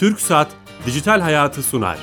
Türk 0.00 0.20
Saat 0.20 0.48
Dijital 0.86 1.20
Hayatı 1.20 1.62
sunar. 1.62 1.98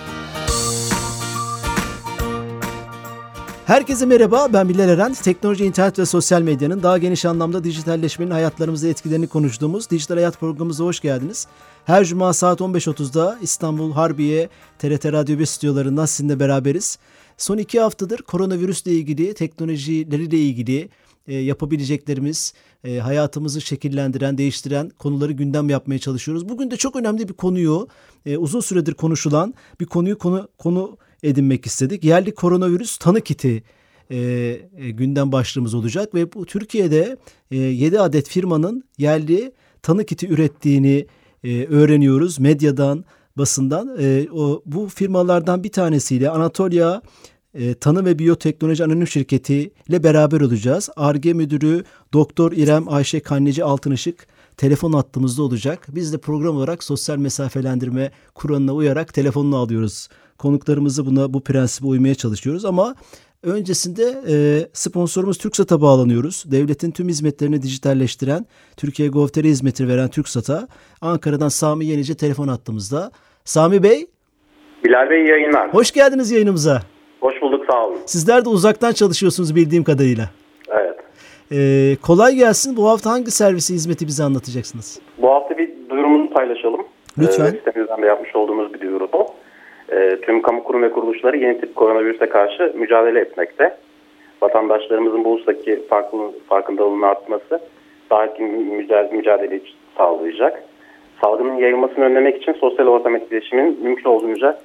Herkese 3.66 4.06
merhaba, 4.06 4.48
ben 4.54 4.70
Bilal 4.70 4.90
Eren. 4.90 5.14
Teknoloji, 5.14 5.66
internet 5.66 6.00
ve 6.00 6.06
sosyal 6.06 6.42
medyanın 6.42 6.84
daha 6.84 6.98
geniş 6.98 7.26
anlamda 7.26 7.64
dijitalleşmenin 7.64 8.32
hayatlarımızda 8.32 8.88
etkilerini 8.88 9.28
konuştuğumuz 9.28 9.90
Dijital 9.90 10.16
Hayat 10.16 10.40
programımıza 10.40 10.84
hoş 10.84 11.00
geldiniz. 11.00 11.48
Her 11.86 12.06
cuma 12.06 12.34
saat 12.34 12.60
15.30'da 12.60 13.38
İstanbul 13.42 13.94
Harbiye 13.94 14.50
TRT 14.80 15.06
Radyo 15.06 15.40
1 15.40 15.46
stüdyolarından 15.46 16.06
sizinle 16.06 16.40
beraberiz. 16.40 16.98
Son 17.38 17.58
iki 17.58 17.80
haftadır 17.80 18.22
koronavirüsle 18.22 18.92
ilgili, 18.92 19.34
teknolojileriyle 19.34 20.38
ilgili 20.38 20.90
e, 21.28 21.36
yapabileceklerimiz, 21.36 22.54
e, 22.84 22.98
hayatımızı 22.98 23.62
şekillendiren, 23.62 24.38
değiştiren 24.38 24.90
konuları 24.90 25.32
gündem 25.32 25.70
yapmaya 25.70 26.00
çalışıyoruz. 26.00 26.50
Bugün 26.50 26.72
de 26.72 26.78
çok 26.78 26.96
önemli 26.96 27.30
bir 27.30 27.34
konuyu, 27.34 27.88
e, 28.26 28.38
uzun 28.38 28.60
süredir 28.60 28.94
konuşulan 28.94 29.54
bir 29.80 29.86
konuyu 29.86 30.18
konu 30.18 30.48
konu 30.58 30.98
edinmek 31.24 31.66
istedik. 31.66 32.04
Yerli 32.04 32.34
koronavirüs 32.34 32.98
tanı 32.98 33.22
kiti 33.22 33.64
e, 34.10 34.18
e, 34.78 34.90
gündem 34.90 35.32
başlığımız 35.32 35.74
olacak 35.74 36.16
ve 36.16 36.34
bu 36.34 36.46
Türkiye'de 36.46 37.18
e, 37.52 37.58
7 37.58 38.00
adet 38.00 38.30
firmanın 38.30 38.84
yerli 38.98 39.52
tanı 39.82 40.06
kiti 40.06 40.28
ürettiğini 40.28 41.08
e, 41.44 41.66
öğreniyoruz 41.66 42.40
medyadan, 42.40 43.06
basından. 43.38 43.98
E, 44.00 44.28
o 44.32 44.62
bu 44.66 44.88
firmalardan 44.88 45.64
bir 45.64 45.72
tanesiyle 45.72 46.30
Anatolia 46.30 47.02
e, 47.54 47.74
Tanı 47.74 48.06
ve 48.06 48.20
Biyoteknoloji 48.20 48.84
Anonim 48.84 49.08
Şirketi 49.08 49.72
ile 49.90 50.04
beraber 50.04 50.42
olacağız. 50.42 50.90
ARGE 50.96 51.34
Müdürü 51.34 51.84
Doktor 52.14 52.52
İrem 52.52 52.94
Ayşe 52.94 53.20
Kanneci 53.20 53.64
Altınışık 53.64 54.28
telefon 54.58 54.94
attığımızda 54.94 55.44
olacak. 55.44 55.88
Biz 55.90 56.14
de 56.14 56.18
program 56.18 56.58
olarak 56.58 56.84
sosyal 56.84 57.18
mesafelendirme 57.18 58.12
kuralına 58.36 58.74
uyarak 58.74 59.14
telefonunu 59.14 59.58
alıyoruz. 59.58 60.10
Konuklarımızı 60.38 61.06
buna 61.06 61.34
bu 61.34 61.44
prensibe 61.44 61.88
uymaya 61.88 62.16
çalışıyoruz 62.16 62.66
ama 62.66 62.96
öncesinde 63.44 64.24
e, 64.28 64.68
sponsorumuz 64.74 65.38
TürkSat'a 65.38 65.82
bağlanıyoruz. 65.82 66.44
Devletin 66.52 66.92
tüm 66.92 67.08
hizmetlerini 67.08 67.62
dijitalleştiren 67.62 68.46
Türkiye 68.78 69.10
Gov.tr 69.10 69.44
hizmeti 69.44 69.88
veren 69.88 70.10
TürkSat'a 70.10 70.68
Ankara'dan 71.02 71.50
Sami 71.50 71.86
Yenice 71.86 72.16
telefon 72.16 72.48
attığımızda. 72.48 73.12
Sami 73.46 73.84
Bey. 73.84 74.08
Bilal 74.86 75.10
Bey 75.10 75.26
yayınlar. 75.26 75.74
Hoş 75.74 75.92
geldiniz 75.92 76.32
yayınımıza. 76.32 76.93
Hoş 77.24 77.42
bulduk 77.42 77.66
sağ 77.72 77.88
olun. 77.88 77.98
Sizler 78.06 78.46
de 78.46 78.50
uzaktan 78.50 78.92
çalışıyorsunuz 78.92 79.56
bildiğim 79.56 79.84
kadarıyla. 79.84 80.24
Evet. 80.70 81.00
Ee, 81.52 81.96
kolay 82.02 82.36
gelsin. 82.36 82.78
Bu 82.78 82.90
hafta 82.90 83.10
hangi 83.10 83.32
servisi 83.32 83.74
hizmeti 83.74 84.08
bize 84.08 84.24
anlatacaksınız? 84.24 85.00
Bu 85.18 85.30
hafta 85.30 85.58
bir 85.58 85.70
duyurumuzu 85.90 86.34
paylaşalım. 86.34 86.86
Lütfen. 87.20 87.46
Ee, 87.46 87.50
sitemizden 87.50 88.02
de 88.02 88.06
yapmış 88.06 88.36
olduğumuz 88.36 88.74
bir 88.74 88.82
duyuru 88.82 89.08
bu. 89.14 89.28
Ee, 89.92 90.18
tüm 90.22 90.42
kamu 90.42 90.64
kurum 90.64 90.82
ve 90.82 90.92
kuruluşları 90.92 91.38
yeni 91.38 91.62
tip 91.62 91.76
koronavirüse 91.76 92.30
karşı 92.30 92.74
mücadele 92.78 93.20
etmekte. 93.20 93.78
Vatandaşlarımızın 94.42 95.24
bu 95.24 95.40
farklı, 95.90 96.20
farkındalığının 96.50 97.02
artması 97.02 97.60
daha 98.10 98.26
etkin 98.26 98.48
mücadele, 98.76 99.18
mücadele 99.18 99.62
sağlayacak. 99.98 100.64
Salgının 101.22 101.58
yayılmasını 101.58 102.06
önlemek 102.06 102.42
için 102.42 102.54
sosyal 102.54 102.88
ortam 102.88 103.16
etkileşimin 103.16 103.80
mümkün 103.84 104.10
olduğunca 104.10 104.58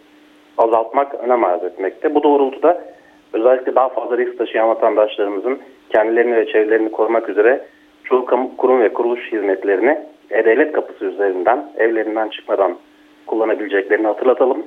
azaltmak 0.58 1.14
önem 1.14 1.44
arz 1.44 1.64
etmekte. 1.64 2.14
Bu 2.14 2.22
doğrultuda 2.22 2.84
özellikle 3.32 3.74
daha 3.74 3.88
fazla 3.88 4.18
risk 4.18 4.38
taşıyan 4.38 4.68
vatandaşlarımızın 4.68 5.58
kendilerini 5.90 6.36
ve 6.36 6.46
çevrelerini 6.46 6.92
korumak 6.92 7.28
üzere 7.28 7.64
çoğu 8.04 8.26
kurum 8.56 8.80
ve 8.80 8.92
kuruluş 8.92 9.32
hizmetlerini 9.32 9.98
e-devlet 10.30 10.72
kapısı 10.72 11.04
üzerinden 11.04 11.72
evlerinden 11.76 12.28
çıkmadan 12.28 12.78
kullanabileceklerini 13.26 14.06
hatırlatalım. 14.06 14.62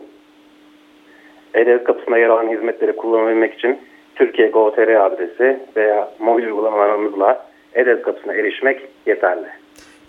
E-devlet 1.54 1.84
kapısında 1.84 2.18
yer 2.18 2.30
alan 2.30 2.50
hizmetleri 2.50 2.96
kullanabilmek 2.96 3.54
için 3.54 3.78
Türkiye 4.16 4.48
Gov.tr 4.48 5.06
adresi 5.06 5.60
veya 5.76 6.12
mobil 6.20 6.46
uygulamalarımızla 6.46 7.46
e-devlet 7.74 8.02
kapısına 8.02 8.34
erişmek 8.34 8.82
yeterli. 9.06 9.48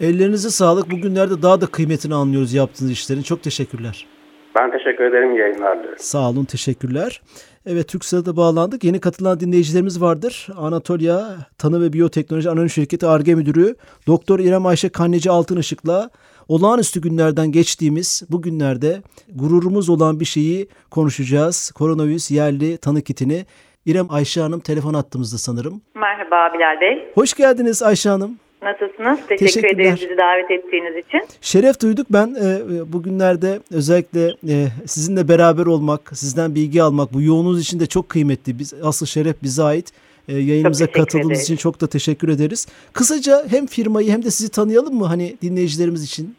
Ellerinize 0.01 0.49
sağlık. 0.49 0.91
Bugünlerde 0.91 1.43
daha 1.43 1.61
da 1.61 1.67
kıymetini 1.67 2.15
anlıyoruz 2.15 2.55
yaptığınız 2.55 2.93
işlerin. 2.93 3.23
Çok 3.23 3.43
teşekkürler. 3.43 4.07
Ben 4.55 4.71
teşekkür 4.71 5.05
ederim. 5.05 5.37
Yayınlar 5.37 5.79
diliyorum. 5.79 5.99
Sağ 5.99 6.31
olun. 6.31 6.45
Teşekkürler. 6.45 7.23
Evet 7.67 7.89
TürkSat'a 7.89 8.37
bağlandık. 8.37 8.85
Yeni 8.85 9.01
katılan 9.01 9.41
dinleyicilerimiz 9.41 10.03
vardır. 10.03 10.49
Anatolia 10.57 11.23
Tanı 11.59 11.83
ve 11.83 11.93
Biyoteknoloji 11.93 12.51
Anonim 12.51 12.71
Şirketi 12.71 13.07
ARGE 13.07 13.35
Müdürü 13.35 13.75
Doktor 14.07 14.39
İrem 14.39 14.67
Ayşe 14.67 14.89
Kanneci 14.89 15.31
Altınışık'la 15.31 16.11
olağanüstü 16.49 17.01
günlerden 17.01 17.53
geçtiğimiz 17.53 18.23
bu 18.31 18.43
günlerde 18.43 19.03
gururumuz 19.35 19.89
olan 19.89 20.21
bir 20.21 20.25
şeyi 20.25 20.69
konuşacağız. 20.91 21.71
Koronavirüs 21.71 22.31
yerli 22.31 22.79
tanı 22.79 23.03
kitini. 23.03 23.47
İrem 23.87 24.07
Ayşe 24.11 24.41
Hanım 24.41 24.61
telefon 24.61 24.95
attığımızda 24.95 25.39
sanırım. 25.39 25.83
Merhaba 25.95 26.55
Bilal 26.55 26.81
Bey. 26.81 27.13
Hoş 27.15 27.35
geldiniz 27.35 27.83
Ayşe 27.83 28.09
Hanım. 28.09 28.39
Nasılsınız? 28.63 29.27
Teşekkür 29.27 29.69
ederiz 29.69 30.01
bizi 30.03 30.17
davet 30.17 30.51
ettiğiniz 30.51 30.97
için. 30.97 31.21
Şeref 31.41 31.83
duyduk. 31.83 32.07
Ben 32.11 32.27
e, 32.27 32.49
bugünlerde 32.93 33.59
özellikle 33.75 34.21
e, 34.27 34.57
sizinle 34.87 35.29
beraber 35.29 35.67
olmak, 35.67 36.01
sizden 36.15 36.55
bilgi 36.55 36.83
almak, 36.83 37.13
bu 37.13 37.23
yoğunluğunuz 37.23 37.61
için 37.61 37.81
de 37.81 37.87
çok 37.87 38.09
kıymetli. 38.09 38.59
Biz 38.59 38.75
asıl 38.85 39.07
şeref 39.07 39.43
bize 39.43 39.63
ait. 39.63 39.93
E, 40.29 40.33
yayınımıza 40.33 40.87
katıldığınız 40.87 41.27
ederiz. 41.27 41.45
için 41.45 41.57
çok 41.57 41.81
da 41.81 41.87
teşekkür 41.87 42.29
ederiz. 42.29 42.91
Kısaca 42.93 43.37
hem 43.51 43.67
firmayı 43.67 44.11
hem 44.11 44.23
de 44.23 44.31
sizi 44.31 44.51
tanıyalım 44.53 44.95
mı 44.95 45.07
hani 45.07 45.27
dinleyicilerimiz 45.43 46.05
için? 46.05 46.37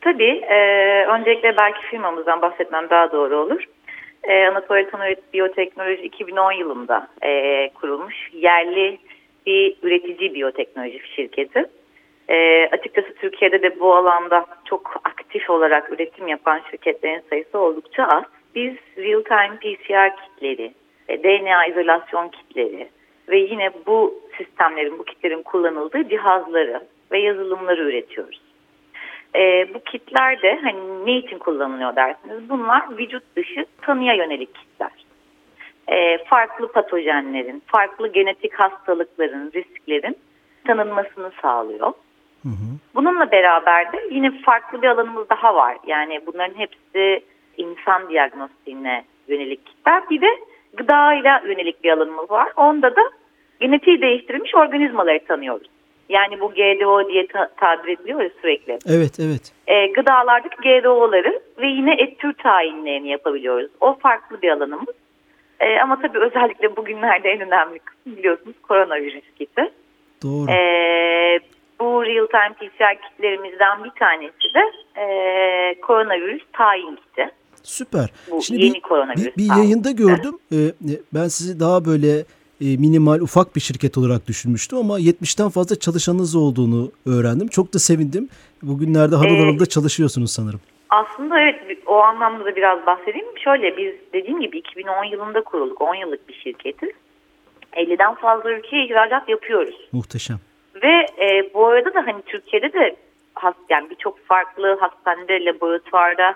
Tabii. 0.00 0.34
E, 0.50 0.58
öncelikle 1.06 1.54
belki 1.60 1.86
firmamızdan 1.90 2.42
bahsetmem 2.42 2.90
daha 2.90 3.12
doğru 3.12 3.36
olur. 3.36 3.64
E, 4.24 4.46
Anatolia 4.46 5.14
Biyoteknoloji 5.34 6.02
2010 6.02 6.52
yılında 6.52 7.08
e, 7.22 7.70
kurulmuş 7.74 8.14
yerli 8.32 8.98
bir 9.46 9.76
üretici 9.82 10.34
biyoteknoloji 10.34 11.00
şirketi. 11.16 11.64
E, 12.28 12.66
açıkçası 12.72 13.14
Türkiye'de 13.14 13.62
de 13.62 13.80
bu 13.80 13.94
alanda 13.94 14.46
çok 14.64 15.00
aktif 15.04 15.50
olarak 15.50 15.92
üretim 15.92 16.28
yapan 16.28 16.60
şirketlerin 16.70 17.22
sayısı 17.30 17.58
oldukça 17.58 18.04
az. 18.04 18.24
Biz 18.54 18.74
real-time 18.96 19.56
PCR 19.56 20.16
kitleri, 20.16 20.74
e, 21.08 21.22
DNA 21.22 21.66
izolasyon 21.66 22.28
kitleri 22.28 22.88
ve 23.28 23.38
yine 23.38 23.70
bu 23.86 24.14
sistemlerin, 24.38 24.98
bu 24.98 25.04
kitlerin 25.04 25.42
kullanıldığı 25.42 26.08
cihazları 26.08 26.80
ve 27.12 27.18
yazılımları 27.18 27.82
üretiyoruz. 27.82 28.40
E, 29.34 29.74
bu 29.74 29.80
kitler 29.80 30.42
de 30.42 30.58
hani 30.62 31.06
ne 31.06 31.16
için 31.16 31.38
kullanılıyor 31.38 31.96
dersiniz? 31.96 32.48
Bunlar 32.48 32.98
vücut 32.98 33.36
dışı 33.36 33.66
tanıya 33.82 34.14
yönelik 34.14 34.54
kitler 34.54 35.01
e, 35.88 36.24
farklı 36.24 36.72
patojenlerin, 36.72 37.62
farklı 37.66 38.08
genetik 38.08 38.54
hastalıkların, 38.54 39.52
risklerin 39.54 40.16
tanınmasını 40.66 41.30
sağlıyor. 41.42 41.92
Hı 42.42 42.48
hı. 42.48 42.72
Bununla 42.94 43.30
beraber 43.30 43.92
de 43.92 43.96
yine 44.10 44.40
farklı 44.40 44.82
bir 44.82 44.88
alanımız 44.88 45.30
daha 45.30 45.54
var. 45.54 45.76
Yani 45.86 46.20
bunların 46.26 46.54
hepsi 46.54 47.24
insan 47.56 48.10
diagnostiğine 48.10 49.04
yönelik 49.28 49.66
kitler. 49.66 50.02
Bir 50.10 50.20
de 50.20 50.28
gıdayla 50.76 51.42
yönelik 51.46 51.84
bir 51.84 51.90
alanımız 51.90 52.30
var. 52.30 52.52
Onda 52.56 52.96
da 52.96 53.02
genetiği 53.60 54.02
değiştirilmiş 54.02 54.54
organizmaları 54.54 55.24
tanıyoruz. 55.24 55.68
Yani 56.08 56.40
bu 56.40 56.52
GDO 56.52 57.08
diye 57.08 57.26
ta 57.26 57.48
tabir 57.56 57.92
ediliyor 57.92 58.22
ya 58.22 58.30
sürekli. 58.40 58.78
Evet, 58.86 59.20
evet. 59.20 59.52
E, 59.66 59.86
gıdalardaki 59.86 60.56
GDO'ları 60.56 61.40
ve 61.58 61.66
yine 61.66 61.94
et 61.94 62.18
tür 62.18 62.32
tayinlerini 62.32 63.08
yapabiliyoruz. 63.08 63.70
O 63.80 63.94
farklı 63.94 64.42
bir 64.42 64.50
alanımız. 64.50 64.94
E, 65.62 65.80
ama 65.80 66.00
tabii 66.02 66.18
özellikle 66.18 66.76
bugünlerde 66.76 67.30
en 67.30 67.40
önemli 67.40 67.78
kısım 67.78 68.16
biliyorsunuz 68.16 68.56
koronavirüs 68.62 69.24
kiti. 69.38 69.72
Doğru. 70.22 70.50
E, 70.50 70.58
bu 71.80 72.04
real 72.04 72.26
time 72.26 72.54
PCR 72.70 73.02
kitlerimizden 73.02 73.84
bir 73.84 73.90
tanesi 73.90 74.54
de 74.54 74.62
e, 75.00 75.80
koronavirüs 75.80 76.42
tayin 76.52 76.96
kiti. 76.96 77.30
Süper. 77.62 78.10
Bu 78.30 78.42
Şimdi 78.42 78.64
yeni 78.64 78.74
bir, 78.74 78.80
koronavirüs 78.80 79.36
bir, 79.36 79.36
bir 79.36 79.56
yayında 79.56 79.90
gördüm. 79.90 80.38
Ee, 80.52 80.56
ben 81.14 81.28
sizi 81.28 81.60
daha 81.60 81.84
böyle 81.84 82.18
e, 82.60 82.76
minimal 82.76 83.20
ufak 83.20 83.56
bir 83.56 83.60
şirket 83.60 83.98
olarak 83.98 84.28
düşünmüştüm 84.28 84.78
ama 84.78 85.00
70'ten 85.00 85.48
fazla 85.48 85.78
çalışanınız 85.78 86.34
olduğunu 86.34 86.92
öğrendim. 87.06 87.48
Çok 87.48 87.74
da 87.74 87.78
sevindim. 87.78 88.28
Bugünlerde 88.62 89.16
harıl 89.16 89.36
harıl 89.36 89.58
da 89.58 89.66
çalışıyorsunuz 89.66 90.32
sanırım. 90.32 90.60
Aslında 90.92 91.40
evet 91.40 91.78
o 91.86 91.98
anlamda 91.98 92.44
da 92.44 92.56
biraz 92.56 92.86
bahsedeyim. 92.86 93.38
Şöyle 93.38 93.76
biz 93.76 93.94
dediğim 94.12 94.40
gibi 94.40 94.58
2010 94.58 95.04
yılında 95.04 95.40
kurulduk. 95.40 95.80
10 95.80 95.94
yıllık 95.94 96.28
bir 96.28 96.34
şirketiz. 96.34 96.90
50'den 97.72 98.14
fazla 98.14 98.50
ülkeye 98.50 98.86
ihracat 98.86 99.28
yapıyoruz. 99.28 99.88
Muhteşem. 99.92 100.36
Ve 100.82 101.06
e, 101.18 101.54
bu 101.54 101.66
arada 101.66 101.94
da 101.94 102.06
hani 102.06 102.22
Türkiye'de 102.22 102.72
de 102.72 102.96
has, 103.34 103.54
yani 103.68 103.90
birçok 103.90 104.26
farklı 104.26 104.78
hastanede, 104.80 105.44
laboratuvarda 105.44 106.34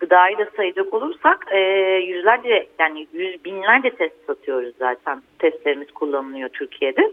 gıdayı 0.00 0.38
da 0.38 0.46
sayacak 0.56 0.94
olursak 0.94 1.46
e, 1.50 1.58
yüzlerce 2.06 2.66
yani 2.78 3.06
yüz 3.12 3.44
binlerce 3.44 3.90
test 3.90 4.26
satıyoruz 4.26 4.74
zaten. 4.78 5.22
Testlerimiz 5.38 5.90
kullanılıyor 5.90 6.48
Türkiye'de. 6.48 7.12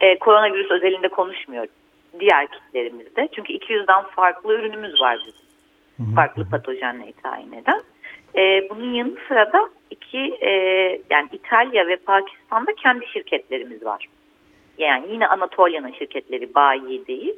E, 0.00 0.18
koronavirüs 0.18 0.70
özelinde 0.70 1.08
konuşmuyoruz. 1.08 1.70
Diğer 2.20 2.46
kitlerimizde. 2.46 3.28
Çünkü 3.32 3.52
200'den 3.52 4.02
farklı 4.02 4.54
ürünümüz 4.54 5.00
var 5.00 5.18
bizim. 5.26 5.51
Farklı 6.14 6.48
patojenleri 6.50 7.12
tayin 7.12 7.52
eden. 7.52 7.82
E, 8.36 8.70
bunun 8.70 8.94
yanı 8.94 9.12
sıra 9.28 9.52
da 9.52 9.68
iki 9.90 10.18
e, 10.40 10.50
yani 11.10 11.28
İtalya 11.32 11.86
ve 11.86 11.96
Pakistan'da 11.96 12.74
kendi 12.82 13.06
şirketlerimiz 13.06 13.84
var. 13.84 14.06
Yani 14.78 15.06
yine 15.12 15.26
Anatolia'nın 15.26 15.92
şirketleri 15.92 16.54
bayi 16.54 17.06
değil. 17.06 17.34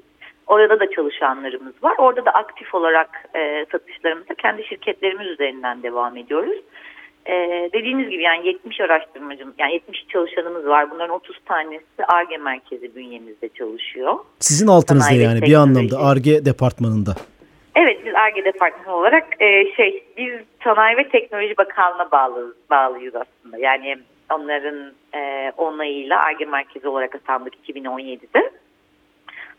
Orada 0.46 0.80
da 0.80 0.90
çalışanlarımız 0.90 1.74
var. 1.82 1.94
Orada 1.98 2.24
da 2.24 2.30
aktif 2.30 2.74
olarak 2.74 3.28
e, 3.34 3.66
satışlarımıza 3.72 4.34
kendi 4.34 4.64
şirketlerimiz 4.64 5.26
üzerinden 5.26 5.82
devam 5.82 6.16
ediyoruz. 6.16 6.58
E, 7.26 7.32
dediğiniz 7.72 8.10
gibi 8.10 8.22
yani 8.22 8.46
70 8.46 8.80
araştırmacım, 8.80 9.54
yani 9.58 9.72
70 9.72 10.06
çalışanımız 10.08 10.66
var. 10.66 10.90
Bunların 10.90 11.14
30 11.14 11.36
tanesi 11.46 12.04
ARGE 12.08 12.36
merkezi 12.36 12.94
bünyemizde 12.96 13.48
çalışıyor. 13.48 14.14
Sizin 14.38 14.66
altınızda 14.66 15.04
Sanayi 15.04 15.22
yani 15.22 15.42
bir 15.42 15.54
anlamda 15.54 15.98
ARGE 15.98 16.44
departmanında. 16.44 17.14
Evet 17.74 18.06
biz 18.06 18.14
ARGE 18.14 18.44
departmanı 18.44 18.96
olarak 18.96 19.42
e, 19.42 19.74
şey 19.76 20.04
biz 20.16 20.32
Sanayi 20.64 20.96
ve 20.96 21.08
Teknoloji 21.08 21.56
Bakanlığı'na 21.56 22.10
bağlı, 22.10 22.54
bağlıyız 22.70 23.14
aslında. 23.14 23.58
Yani 23.58 23.98
onların 24.32 24.92
e, 25.14 25.52
onayıyla 25.56 26.20
ARGE 26.20 26.44
merkezi 26.44 26.88
olarak 26.88 27.14
atandık 27.14 27.54
2017'de. 27.68 28.50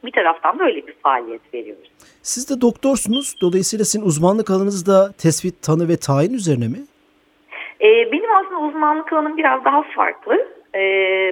Bir 0.05 0.11
taraftan 0.11 0.59
da 0.59 0.63
öyle 0.63 0.87
bir 0.87 0.93
faaliyet 0.93 1.53
veriyoruz. 1.53 1.91
Siz 2.21 2.49
de 2.49 2.61
doktorsunuz. 2.61 3.35
Dolayısıyla 3.41 3.85
sizin 3.85 4.05
uzmanlık 4.05 4.49
alanınız 4.49 4.87
da 4.87 5.11
tespit, 5.11 5.61
tanı 5.61 5.89
ve 5.89 5.97
tayin 5.97 6.33
üzerine 6.33 6.67
mi? 6.67 6.77
E, 7.81 8.11
benim 8.11 8.35
aslında 8.37 8.59
uzmanlık 8.59 9.13
alanım 9.13 9.37
biraz 9.37 9.65
daha 9.65 9.83
farklı. 9.83 10.47
E, 10.75 10.81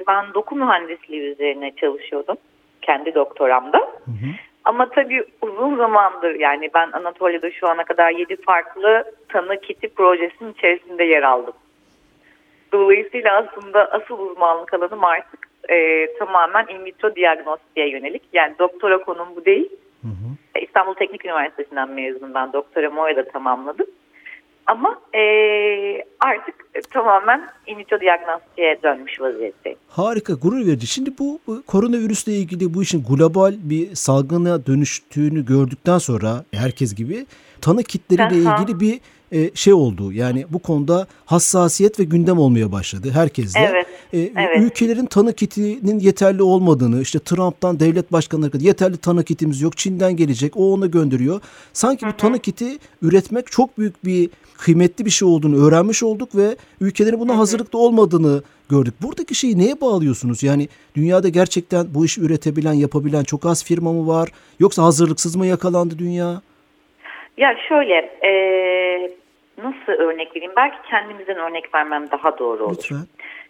ben 0.08 0.34
doku 0.34 0.56
mühendisliği 0.56 1.20
üzerine 1.20 1.72
çalışıyordum 1.76 2.36
kendi 2.82 3.14
doktoramda. 3.14 3.78
Ama 4.64 4.88
tabii 4.90 5.24
uzun 5.42 5.76
zamandır 5.76 6.34
yani 6.34 6.70
ben 6.74 6.90
Anatolia'da 6.92 7.50
şu 7.50 7.68
ana 7.68 7.84
kadar 7.84 8.10
7 8.10 8.36
farklı 8.36 9.04
tanı 9.28 9.60
kiti 9.60 9.88
projesinin 9.88 10.52
içerisinde 10.52 11.04
yer 11.04 11.22
aldım. 11.22 11.54
Dolayısıyla 12.72 13.36
aslında 13.36 13.92
asıl 13.92 14.18
uzmanlık 14.18 14.74
alanım 14.74 15.04
artık 15.04 15.48
e, 15.68 16.06
tamamen 16.18 16.66
in 16.66 16.84
vitro 16.84 17.16
diagnostiğe 17.16 17.90
yönelik. 17.90 18.22
Yani 18.32 18.54
doktora 18.58 18.98
konum 18.98 19.28
bu 19.36 19.44
değil. 19.44 19.70
E, 20.54 20.60
İstanbul 20.60 20.94
Teknik 20.94 21.24
Üniversitesi'nden 21.24 21.90
mezunum 21.90 22.34
ben. 22.34 22.52
Doktoramı 22.52 23.00
orada 23.00 23.24
tamamladım. 23.24 23.86
Ama 24.66 25.00
e, 25.14 25.22
artık 26.20 26.54
tamamen 26.90 27.48
in 27.66 27.78
vitro 27.78 28.00
diagnostiğe 28.00 28.82
dönmüş 28.82 29.20
vaziyetteyim. 29.20 29.78
Harika, 29.88 30.32
gurur 30.32 30.66
verici. 30.66 30.86
Şimdi 30.86 31.10
bu 31.18 31.38
bu 31.46 31.62
koronavirüsle 31.66 32.32
ilgili 32.32 32.74
bu 32.74 32.82
işin 32.82 33.04
global 33.04 33.54
bir 33.58 33.94
salgına 33.94 34.66
dönüştüğünü 34.66 35.46
gördükten 35.46 35.98
sonra 35.98 36.44
herkes 36.54 36.94
gibi 36.94 37.26
tanı 37.60 37.82
kitleriyle 37.82 38.48
Aha. 38.48 38.62
ilgili 38.62 38.80
bir 38.80 39.00
e, 39.34 39.50
şey 39.54 39.72
oldu. 39.72 40.12
Yani 40.12 40.44
bu 40.50 40.58
konuda 40.58 41.06
hassasiyet 41.24 42.00
ve 42.00 42.04
gündem 42.04 42.38
olmaya 42.38 42.72
başladı 42.72 43.10
herkesle. 43.10 43.60
Evet, 43.72 43.86
E, 44.12 44.18
evet. 44.18 44.60
Ülkelerin 44.60 45.06
tanı 45.06 45.32
kitinin 45.32 45.98
yeterli 45.98 46.42
olmadığını, 46.42 47.00
işte 47.00 47.18
Trump'tan 47.18 47.80
devlet 47.80 48.12
başkanları 48.12 48.50
kadar 48.50 48.64
yeterli 48.64 48.96
tanı 48.96 49.24
kitimiz 49.24 49.60
yok, 49.60 49.76
Çin'den 49.76 50.16
gelecek, 50.16 50.56
o 50.56 50.72
onu 50.72 50.90
gönderiyor. 50.90 51.40
Sanki 51.72 52.06
bu 52.06 52.12
tanı 52.16 52.38
kiti 52.38 52.78
üretmek 53.02 53.46
çok 53.46 53.78
büyük 53.78 54.04
bir 54.04 54.30
kıymetli 54.58 55.04
bir 55.04 55.10
şey 55.10 55.28
olduğunu 55.28 55.66
öğrenmiş 55.66 56.02
olduk 56.02 56.36
ve 56.36 56.56
ülkelerin 56.80 57.20
buna 57.20 57.38
hazırlıklı 57.38 57.78
olmadığını 57.78 58.42
gördük. 58.68 58.94
Buradaki 59.02 59.34
şeyi 59.34 59.58
neye 59.58 59.80
bağlıyorsunuz? 59.80 60.42
Yani 60.42 60.68
dünyada 60.96 61.28
gerçekten 61.28 61.86
bu 61.94 62.04
işi 62.04 62.20
üretebilen, 62.20 62.72
yapabilen 62.72 63.24
çok 63.24 63.46
az 63.46 63.64
firma 63.64 63.92
mı 63.92 64.06
var? 64.06 64.28
Yoksa 64.60 64.82
hazırlıksız 64.82 65.36
mı 65.36 65.46
yakalandı 65.46 65.98
dünya? 65.98 66.40
Ya 67.38 67.48
şöyle 67.68 67.94
e, 68.26 68.30
nasıl 69.58 69.92
örnek 70.02 70.36
vereyim? 70.36 70.52
Belki 70.56 70.76
kendimizden 70.90 71.36
örnek 71.36 71.74
vermem 71.74 72.10
daha 72.10 72.38
doğru 72.38 72.64
olur. 72.64 72.76
Lütfen. 72.78 73.06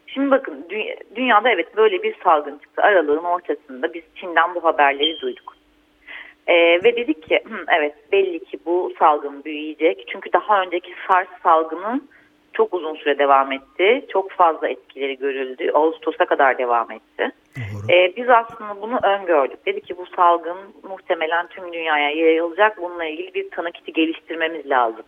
Şimdi 0.06 0.30
bakın 0.30 0.66
dü- 0.70 0.96
dünyada 1.16 1.50
evet 1.50 1.76
böyle 1.76 2.02
bir 2.02 2.14
salgın 2.24 2.58
çıktı. 2.58 2.82
Aralığın 2.82 3.24
ortasında 3.24 3.94
biz 3.94 4.02
Çin'den 4.14 4.54
bu 4.54 4.64
haberleri 4.64 5.20
duyduk. 5.20 5.54
Ee, 6.46 6.54
ve 6.84 6.96
dedik 6.96 7.28
ki 7.28 7.40
"Hı, 7.48 7.64
evet 7.78 7.94
belli 8.12 8.44
ki 8.44 8.58
bu 8.66 8.92
salgın 8.98 9.44
büyüyecek. 9.44 10.04
Çünkü 10.12 10.32
daha 10.32 10.62
önceki 10.62 10.92
SARS 11.08 11.28
salgını 11.42 12.00
çok 12.52 12.74
uzun 12.74 12.94
süre 12.94 13.18
devam 13.18 13.52
etti. 13.52 14.06
Çok 14.12 14.30
fazla 14.30 14.68
etkileri 14.68 15.18
görüldü. 15.18 15.70
Ağustos'a 15.74 16.24
kadar 16.26 16.58
devam 16.58 16.90
etti. 16.90 17.30
Doğru. 17.56 17.92
Ee, 17.92 18.12
biz 18.16 18.28
aslında 18.28 18.82
bunu 18.82 18.98
öngördük. 19.02 19.66
Dedi 19.66 19.80
ki 19.80 19.96
bu 19.98 20.06
salgın 20.16 20.56
muhtemelen 20.82 21.46
tüm 21.46 21.72
dünyaya 21.72 22.10
yayılacak. 22.10 22.76
Bununla 22.82 23.04
ilgili 23.04 23.34
bir 23.34 23.50
tanı 23.50 23.72
kiti 23.72 23.92
geliştirmemiz 23.92 24.70
lazım. 24.70 25.02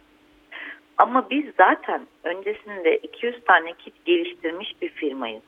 Ama 0.98 1.30
biz 1.30 1.44
zaten 1.58 2.06
öncesinde 2.24 2.96
200 2.96 3.44
tane 3.44 3.72
kit 3.72 4.04
geliştirmiş 4.04 4.82
bir 4.82 4.88
firmayız. 4.88 5.42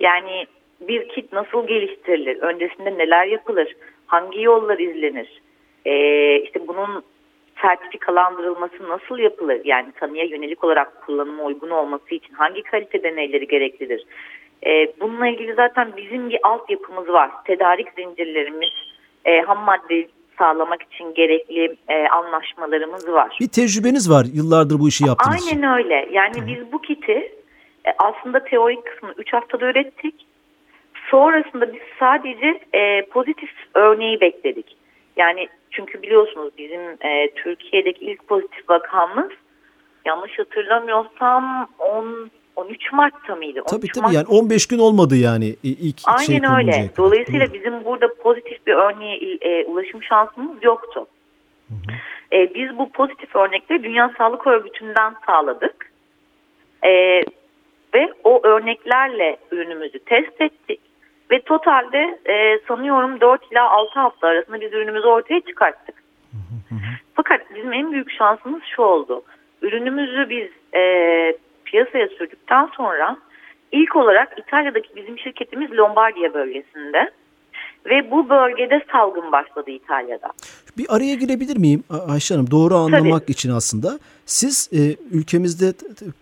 Yani 0.00 0.46
bir 0.80 1.08
kit 1.08 1.32
nasıl 1.32 1.66
geliştirilir? 1.66 2.36
Öncesinde 2.36 2.98
neler 2.98 3.26
yapılır? 3.26 3.76
Hangi 4.06 4.42
yollar 4.42 4.78
izlenir? 4.78 5.42
Ee, 5.84 6.36
işte 6.40 6.68
bunun 6.68 7.02
sertifikalandırılması 7.62 8.88
nasıl 8.88 9.18
yapılır? 9.18 9.60
Yani 9.64 9.92
tanıya 9.92 10.24
yönelik 10.24 10.64
olarak 10.64 11.06
kullanıma 11.06 11.44
uygun 11.44 11.70
olması 11.70 12.14
için 12.14 12.34
hangi 12.34 12.62
kalite 12.62 13.02
deneyleri 13.02 13.46
gereklidir? 13.46 14.04
Ee, 14.66 14.92
bununla 15.00 15.26
ilgili 15.26 15.54
zaten 15.54 15.92
bizim 15.96 16.30
bir 16.30 16.38
altyapımız 16.42 17.08
var. 17.08 17.30
Tedarik 17.44 17.88
zincirlerimiz, 17.96 18.72
e, 19.24 19.40
ham 19.40 19.58
madde 19.58 20.08
sağlamak 20.40 20.82
için 20.82 21.14
gerekli 21.14 21.76
e, 21.88 22.08
anlaşmalarımız 22.08 23.08
var. 23.08 23.36
Bir 23.40 23.48
tecrübeniz 23.48 24.10
var 24.10 24.24
yıllardır 24.34 24.80
bu 24.80 24.88
işi 24.88 25.06
yaptığınız 25.06 25.46
için. 25.46 25.56
Aynen 25.56 25.78
öyle. 25.78 26.08
Yani 26.12 26.46
biz 26.46 26.72
bu 26.72 26.80
kiti 26.82 27.32
e, 27.84 27.90
aslında 27.98 28.44
teorik 28.44 28.86
kısmını 28.86 29.14
3 29.18 29.32
haftada 29.32 29.66
ürettik. 29.66 30.26
Sonrasında 31.10 31.72
biz 31.72 31.80
sadece 31.98 32.60
e, 32.72 33.06
pozitif 33.06 33.50
örneği 33.74 34.20
bekledik. 34.20 34.76
Yani 35.16 35.48
çünkü 35.70 36.02
biliyorsunuz 36.02 36.50
bizim 36.58 36.80
e, 36.80 37.30
Türkiye'deki 37.34 38.04
ilk 38.04 38.28
pozitif 38.28 38.70
vakamız 38.70 39.30
yanlış 40.04 40.38
hatırlamıyorsam 40.38 41.68
10 41.78 42.30
13 42.60 42.92
Mart'ta 42.92 43.36
mıydı? 43.36 43.62
Tabii 43.66 43.80
13 43.80 43.92
tabii 43.92 44.02
Mart 44.02 44.14
yani 44.14 44.26
15 44.26 44.66
gün 44.68 44.78
olmadı 44.78 45.16
yani 45.16 45.56
ilk 45.62 45.96
Aynen 46.04 46.24
şey 46.24 46.36
öyle. 46.36 46.46
konuluncaya 46.46 46.82
kadar. 46.82 46.96
Dolayısıyla 46.96 47.46
Doğru. 47.46 47.54
bizim 47.54 47.84
burada 47.84 48.14
pozitif 48.14 48.66
bir 48.66 48.74
örneğe 48.74 49.16
e, 49.40 49.64
ulaşım 49.64 50.02
şansımız 50.02 50.62
yoktu. 50.62 51.06
E, 52.32 52.54
biz 52.54 52.78
bu 52.78 52.92
pozitif 52.92 53.36
örnekleri 53.36 53.82
Dünya 53.82 54.14
Sağlık 54.18 54.46
Örgütü'nden 54.46 55.14
sağladık. 55.26 55.90
E, 56.84 56.90
ve 57.94 58.12
o 58.24 58.46
örneklerle 58.46 59.36
ürünümüzü 59.50 59.98
test 59.98 60.40
ettik. 60.40 60.80
Ve 61.30 61.40
totalde 61.40 62.18
e, 62.28 62.58
sanıyorum 62.68 63.20
4 63.20 63.52
ila 63.52 63.70
6 63.70 64.00
hafta 64.00 64.26
arasında 64.26 64.60
biz 64.60 64.72
ürünümüzü 64.72 65.06
ortaya 65.06 65.40
çıkarttık. 65.40 65.94
Fakat 67.14 67.54
bizim 67.54 67.72
en 67.72 67.92
büyük 67.92 68.10
şansımız 68.12 68.62
şu 68.76 68.82
oldu. 68.82 69.22
Ürünümüzü 69.62 70.30
biz 70.30 70.48
e, 70.74 70.82
piyasaya 71.70 72.08
sürdükten 72.08 72.68
sonra 72.76 73.16
ilk 73.72 73.96
olarak 73.96 74.38
İtalya'daki 74.38 74.88
bizim 74.96 75.18
şirketimiz 75.18 75.72
Lombardiya 75.72 76.34
bölgesinde 76.34 77.10
ve 77.86 78.10
bu 78.10 78.28
bölgede 78.28 78.84
salgın 78.92 79.32
başladı 79.32 79.70
İtalya'da. 79.70 80.28
Bir 80.78 80.86
araya 80.88 81.14
girebilir 81.14 81.56
miyim 81.56 81.84
Ayşe 82.08 82.34
Hanım? 82.34 82.50
Doğru 82.50 82.74
anlamak 82.74 83.30
için 83.30 83.50
aslında. 83.50 83.98
Siz 84.26 84.70
e, 84.72 84.78
ülkemizde 85.10 85.72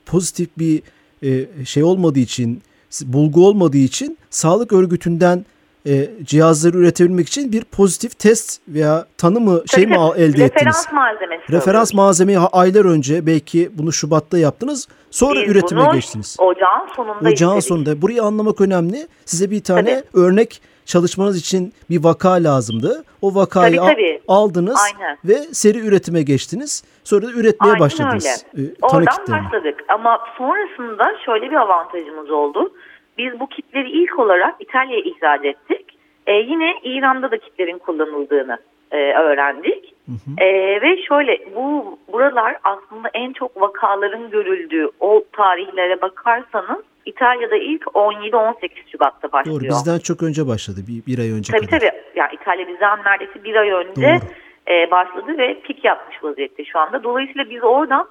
pozitif 0.07 0.49
bir 0.59 0.83
e, 1.23 1.65
şey 1.65 1.83
olmadığı 1.83 2.19
için, 2.19 2.63
bulgu 3.07 3.47
olmadığı 3.47 3.77
için 3.79 4.19
sağlık 4.31 4.73
örgütünden 4.73 5.45
e, 5.89 6.11
cihazları 6.25 6.77
üretebilmek 6.79 7.29
için 7.29 7.53
bir 7.53 7.65
pozitif 7.65 8.19
test 8.19 8.61
veya 8.69 9.07
tanı 9.19 9.41
mı 9.41 9.63
şey 9.75 9.85
Tabii 9.85 9.93
mi 9.99 9.99
tabii, 10.11 10.21
elde 10.21 10.45
ettiniz? 10.45 10.51
Referans 10.57 10.93
malzemesi. 10.93 11.43
Referans 11.53 11.67
alıyoruz. 11.67 11.95
malzemeyi 11.95 12.39
aylar 12.39 12.85
önce 12.85 13.27
belki 13.27 13.71
bunu 13.79 13.93
Şubat'ta 13.93 14.39
yaptınız. 14.39 14.89
Sonra 15.11 15.41
Biz 15.41 15.49
üretime 15.51 15.81
bunu 15.81 15.93
geçtiniz. 15.95 16.37
Ocağın 16.39 16.89
sonunda 16.97 17.29
Ocağın 17.29 17.57
istedik. 17.57 17.63
sonunda. 17.69 18.03
Burayı 18.03 18.23
anlamak 18.23 18.61
önemli. 18.61 19.07
Size 19.25 19.51
bir 19.51 19.63
tane 19.63 20.03
örnek 20.15 20.61
çalışmanız 20.85 21.39
için 21.39 21.73
bir 21.91 22.05
vaka 22.05 22.31
lazımdı. 22.31 23.05
O 23.23 23.35
vakayı 23.35 23.77
Tabii, 23.77 23.87
tabii. 23.93 24.21
aldınız 24.29 24.81
Aynen. 24.95 25.19
ve 25.25 25.35
seri 25.53 25.79
üretime 25.79 26.23
geçtiniz. 26.23 26.85
Sonra 27.05 27.27
da 27.27 27.31
üretmeye 27.31 27.69
Aynen 27.73 27.81
başladınız. 27.81 28.45
öyle. 28.55 28.69
e, 28.69 28.73
Oradan 28.83 29.17
kitlerini. 29.17 29.45
başladık 29.45 29.75
ama 29.89 30.19
sonrasında 30.39 31.05
şöyle 31.25 31.51
bir 31.51 31.57
avantajımız 31.57 32.31
oldu. 32.31 32.73
Biz 33.19 33.41
bu 33.41 33.49
kitleri 33.49 33.91
ilk 33.91 34.19
olarak 34.19 34.55
İtalya'ya 34.61 35.03
ihraç 35.03 35.45
ettik. 35.45 35.99
Ee, 36.27 36.33
yine 36.33 36.75
İran'da 36.83 37.31
da 37.31 37.39
kitlerin 37.39 37.79
kullanıldığını 37.79 38.59
e, 38.91 38.97
öğrendik. 39.13 39.95
Ee, 40.39 40.47
ve 40.83 41.03
şöyle 41.03 41.39
bu 41.57 41.99
buralar 42.13 42.57
aslında 42.65 43.11
en 43.15 43.33
çok 43.33 43.61
vakaların 43.61 44.31
görüldüğü 44.31 44.91
o 45.01 45.25
tarihlere 45.33 46.01
bakarsanız 46.01 46.83
İtalya'da 47.07 47.57
ilk 47.57 47.83
17-18 47.83 48.71
Şubat'ta 48.93 49.33
başlıyor. 49.33 49.61
Doğru 49.61 49.69
bizden 49.69 49.99
çok 49.99 50.23
önce 50.23 50.47
başladı. 50.47 50.81
Bir, 50.89 51.07
bir 51.07 51.19
ay 51.19 51.31
önce 51.33 51.53
Tabii 51.53 51.67
kadar. 51.67 51.81
tabii. 51.81 51.91
Yani 52.17 52.31
İtalya 52.33 52.69
bizden 52.69 52.99
neredeyse 53.05 53.45
bir 53.45 53.55
ay 53.55 53.71
önce 53.71 54.21
Doğru. 54.67 54.75
e, 54.75 54.91
başladı 54.91 55.39
ve 55.39 55.61
pik 55.61 55.85
yapmış 55.85 56.25
vaziyette 56.25 56.65
şu 56.65 56.79
anda. 56.79 57.03
Dolayısıyla 57.03 57.51
biz 57.51 57.65
oradan 57.65 58.09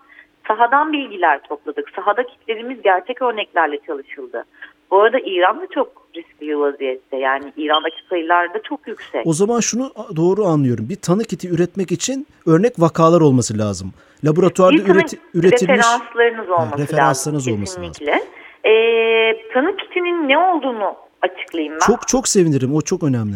sahadan 0.48 0.94
bilgiler 0.94 1.40
topladık. 1.44 1.90
Sahada 1.96 2.24
kitlerimiz 2.24 2.82
gerçek 2.82 3.22
örneklerle 3.22 3.80
çalışıldı. 3.88 4.46
Bu 4.92 5.02
arada 5.02 5.20
İran 5.20 5.62
da 5.62 5.68
çok 5.76 6.08
riskli 6.16 6.48
bir 6.48 6.54
vaziyette. 6.54 7.18
Yani 7.18 7.54
İran'daki 7.58 7.96
sayılar 8.10 8.54
da 8.54 8.62
çok 8.64 8.88
yüksek. 8.88 9.28
O 9.28 9.34
zaman 9.34 9.60
şunu 9.60 9.92
doğru 10.16 10.46
anlıyorum. 10.46 10.86
Bir 10.90 10.96
tanı 10.96 11.24
kiti 11.24 11.50
üretmek 11.50 11.92
için 11.92 12.28
örnek 12.48 12.74
vakalar 12.80 13.22
olması 13.22 13.58
lazım. 13.58 13.94
Laboratuvarda 14.26 14.78
bir 14.78 14.86
tanı 14.86 14.98
üret, 14.98 15.14
üretilmiş 15.34 15.78
referanslarınız 15.78 16.50
olması 16.50 16.76
Ha, 16.76 16.78
referanslarınız 16.78 17.48
lazım. 17.48 17.54
olması 17.54 17.82
lazım. 17.82 18.28
Ee, 18.66 19.50
tanı 19.54 19.78
kitinin 19.78 20.28
ne 20.30 20.38
olduğunu 20.38 20.96
açıklayayım 21.22 21.74
ben. 21.74 21.80
çok 21.88 22.08
çok 22.08 22.28
sevinirim. 22.28 22.76
O 22.76 22.82
çok 22.82 23.04
önemli. 23.04 23.36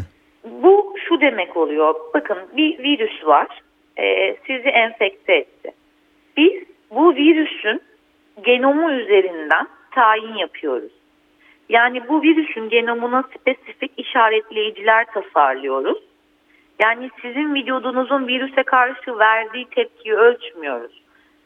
Bu 0.63 0.93
şu 1.09 1.21
demek 1.21 1.57
oluyor. 1.57 1.95
Bakın 2.13 2.37
bir 2.57 2.79
virüs 2.79 3.25
var. 3.25 3.47
Ee, 3.97 4.35
sizi 4.47 4.67
enfekte 4.69 5.33
etti. 5.33 5.71
Biz 6.37 6.63
bu 6.95 7.15
virüsün 7.15 7.81
genomu 8.45 8.91
üzerinden 8.91 9.67
tayin 9.95 10.35
yapıyoruz. 10.35 10.91
Yani 11.71 12.07
bu 12.09 12.21
virüsün 12.21 12.69
genomuna 12.69 13.23
spesifik 13.23 13.91
işaretleyiciler 13.97 15.05
tasarlıyoruz. 15.05 15.97
Yani 16.81 17.09
sizin 17.21 17.55
vücudunuzun 17.55 18.27
virüse 18.27 18.63
karşı 18.63 19.19
verdiği 19.19 19.65
tepkiyi 19.65 20.15
ölçmüyoruz. 20.15 21.01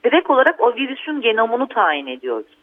Direkt 0.05 0.29
olarak 0.29 0.61
o 0.61 0.75
virüsün 0.75 1.21
genomunu 1.21 1.67
tayin 1.67 2.07
ediyoruz. 2.07 2.57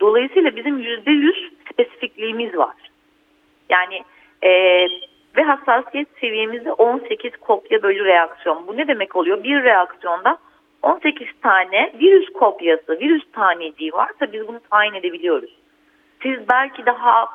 Dolayısıyla 0.00 0.56
bizim 0.56 0.78
%100 0.78 1.50
spesifikliğimiz 1.72 2.56
var. 2.56 2.76
Yani 3.70 4.02
e, 4.42 4.50
ve 5.36 5.42
hassasiyet 5.42 6.08
seviyemizde 6.20 6.72
18 6.72 7.36
kopya 7.36 7.82
bölü 7.82 8.04
reaksiyon. 8.04 8.66
Bu 8.66 8.76
ne 8.76 8.88
demek 8.88 9.16
oluyor? 9.16 9.44
Bir 9.44 9.62
reaksiyonda 9.62 10.38
18 10.82 11.28
tane 11.42 11.92
virüs 12.00 12.32
kopyası, 12.32 13.00
virüs 13.00 13.24
taneciği 13.32 13.92
varsa 13.92 14.32
biz 14.32 14.48
bunu 14.48 14.60
tayin 14.70 14.94
edebiliyoruz. 14.94 15.50
Siz 16.22 16.48
belki 16.50 16.86
daha 16.86 17.26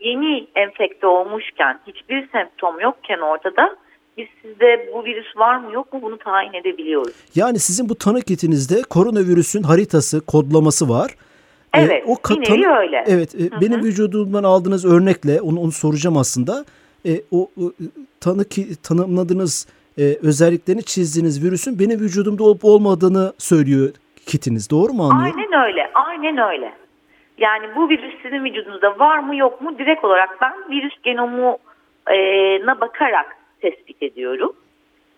yeni 0.00 0.46
enfekte 0.54 1.06
olmuşken, 1.06 1.80
hiçbir 1.86 2.28
semptom 2.32 2.80
yokken 2.80 3.18
ortada 3.18 3.76
biz 4.16 4.26
sizde 4.42 4.90
bu 4.94 5.04
virüs 5.04 5.36
var 5.36 5.56
mı 5.56 5.72
yok 5.72 5.92
mu 5.92 6.02
bunu 6.02 6.18
tayin 6.18 6.52
edebiliyoruz. 6.52 7.14
Yani 7.34 7.58
sizin 7.58 7.88
bu 7.88 7.94
tanı 7.94 8.20
kitinizde 8.20 8.82
koronavirüsün 8.82 9.62
haritası, 9.62 10.26
kodlaması 10.26 10.88
var. 10.88 11.10
Ee, 11.74 11.80
Evet, 11.80 12.04
bir 12.30 12.50
nevi 12.50 12.68
öyle. 12.68 13.04
Evet, 13.06 13.34
e, 13.34 13.60
benim 13.60 13.80
vücudumdan 13.82 14.44
aldığınız 14.44 14.84
örnekle 14.84 15.40
onu 15.40 15.60
onu 15.60 15.72
soracağım 15.72 16.16
aslında. 16.16 16.64
E, 17.06 17.10
o 17.30 17.50
e, 17.56 17.64
tanı 18.20 18.44
ki 18.44 18.66
tanımladığınız 18.82 19.68
e, 19.98 20.02
özelliklerini 20.22 20.82
çizdiğiniz 20.82 21.44
virüsün 21.44 21.78
benim 21.78 22.00
vücudumda 22.00 22.44
olup 22.44 22.64
olmadığını 22.64 23.32
söylüyor 23.38 23.90
kitiniz. 24.26 24.70
Doğru 24.70 24.92
mu 24.92 25.04
anlıyorum? 25.04 25.40
Aynen 25.40 25.66
öyle, 25.66 25.90
aynen 25.94 26.38
öyle. 26.38 26.72
Yani 27.40 27.66
bu 27.76 27.88
virüs 27.88 28.14
sizin 28.22 28.44
vücudunuzda 28.44 28.98
var 28.98 29.18
mı 29.18 29.36
yok 29.36 29.60
mu 29.60 29.78
direkt 29.78 30.04
olarak 30.04 30.40
ben 30.40 30.70
virüs 30.70 30.94
genomuna 31.02 32.80
bakarak 32.80 33.36
tespit 33.60 34.02
ediyorum. 34.02 34.52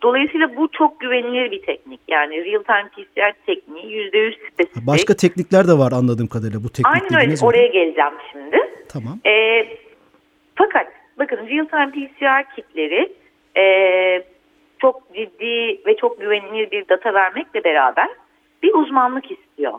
Dolayısıyla 0.02 0.56
bu 0.56 0.68
çok 0.68 1.00
güvenilir 1.00 1.50
bir 1.50 1.62
teknik. 1.62 2.00
Yani 2.08 2.44
real 2.44 2.62
time 2.62 2.88
PCR 2.88 3.32
tekniği 3.46 3.86
%100 3.86 4.52
spesifik. 4.52 4.86
Başka 4.86 5.16
teknikler 5.16 5.68
de 5.68 5.72
var 5.72 5.92
anladığım 5.92 6.26
kadarıyla. 6.26 6.64
Bu 6.64 6.68
teknik 6.68 6.86
Aynen 6.86 7.20
öyle 7.22 7.32
var. 7.32 7.48
oraya 7.48 7.66
geleceğim 7.66 8.12
şimdi. 8.32 8.56
Tamam. 8.88 9.18
E, 9.26 9.66
fakat 10.54 10.86
bakın 11.18 11.36
real 11.36 11.66
time 11.66 11.90
PCR 11.90 12.54
kitleri 12.56 13.12
e, 13.56 13.64
çok 14.78 15.14
ciddi 15.14 15.80
ve 15.86 15.96
çok 15.96 16.20
güvenilir 16.20 16.70
bir 16.70 16.88
data 16.88 17.14
vermekle 17.14 17.64
beraber 17.64 18.08
bir 18.62 18.74
uzmanlık 18.74 19.30
istiyor. 19.30 19.78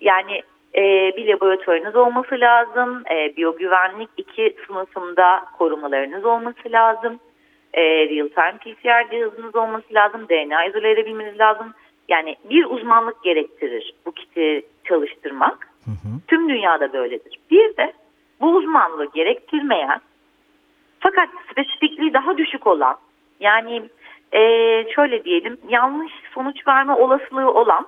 Yani 0.00 0.42
e, 0.76 0.82
bir 1.16 1.28
laboratuvarınız 1.28 1.96
olması 1.96 2.40
lazım, 2.40 3.02
e, 3.10 3.36
biyogüvenlik 3.36 4.08
iki 4.16 4.56
sınıfında 4.66 5.44
korumalarınız 5.58 6.24
olması 6.24 6.72
lazım, 6.72 7.18
e, 7.74 7.82
real 7.82 8.28
time 8.28 8.58
PCR 8.58 9.10
cihazınız 9.10 9.56
olması 9.56 9.94
lazım, 9.94 10.28
DNA 10.28 10.64
izole 10.64 10.90
edebilmeniz 10.90 11.40
lazım. 11.40 11.72
Yani 12.08 12.36
bir 12.50 12.64
uzmanlık 12.64 13.22
gerektirir 13.22 13.94
bu 14.06 14.12
kiti 14.12 14.62
çalıştırmak. 14.84 15.68
Tüm 16.28 16.48
dünyada 16.48 16.92
böyledir. 16.92 17.38
Bir 17.50 17.76
de 17.76 17.92
bu 18.40 18.54
uzmanlığı 18.54 19.06
gerektirmeyen 19.14 20.00
fakat 21.00 21.28
spesifikliği 21.50 22.14
daha 22.14 22.38
düşük 22.38 22.66
olan 22.66 22.96
yani 23.40 23.82
eee, 24.32 24.86
şöyle 24.94 25.24
diyelim 25.24 25.58
yanlış 25.68 26.12
sonuç 26.34 26.66
verme 26.68 26.92
olasılığı 26.92 27.52
olan 27.52 27.86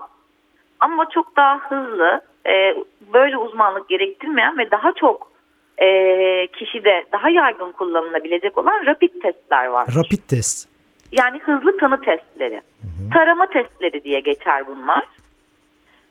ama 0.84 1.08
çok 1.14 1.36
daha 1.36 1.58
hızlı 1.58 2.20
eee, 2.46 2.76
böyle 3.12 3.36
uzmanlık 3.36 3.88
gerektirmeyen 3.88 4.58
ve 4.58 4.70
daha 4.70 4.92
çok 4.92 5.32
eee 5.80 6.48
kişide 6.58 7.04
daha 7.12 7.28
yaygın 7.30 7.72
kullanılabilecek 7.72 8.58
olan 8.58 8.86
rapid 8.86 9.22
testler 9.22 9.66
var. 9.66 9.88
Rapid 9.96 10.28
test. 10.28 10.68
Yani 11.12 11.38
hızlı 11.38 11.76
tanı 11.78 12.00
testleri. 12.00 12.60
Tarama 13.14 13.46
testleri 13.46 14.04
diye 14.04 14.20
geçer 14.20 14.66
bunlar. 14.66 15.02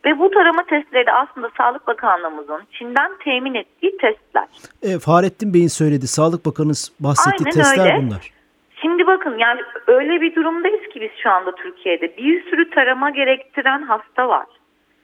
Ve 0.04 0.18
bu 0.18 0.30
tarama 0.30 0.62
testleri 0.66 1.06
de 1.06 1.12
aslında 1.12 1.50
Sağlık 1.56 1.86
Bakanlığımızın 1.86 2.62
Çin'den 2.72 3.12
temin 3.24 3.54
ettiği 3.54 3.96
testler. 3.96 4.46
E, 4.82 4.98
Fahrettin 4.98 5.54
Bey'in 5.54 5.68
söyledi. 5.68 6.06
Sağlık 6.06 6.46
Bakanı'nız 6.46 6.92
bahsettiği 7.00 7.46
Aynen 7.46 7.54
testler 7.54 7.94
öyle. 7.94 8.06
bunlar. 8.06 8.30
Şimdi 8.82 9.06
bakın 9.06 9.38
yani 9.38 9.60
öyle 9.86 10.20
bir 10.20 10.34
durumdayız 10.34 10.88
ki 10.92 11.00
biz 11.00 11.10
şu 11.22 11.30
anda 11.30 11.54
Türkiye'de 11.54 12.16
bir 12.16 12.50
sürü 12.50 12.70
tarama 12.70 13.10
gerektiren 13.10 13.82
hasta 13.82 14.28
var. 14.28 14.46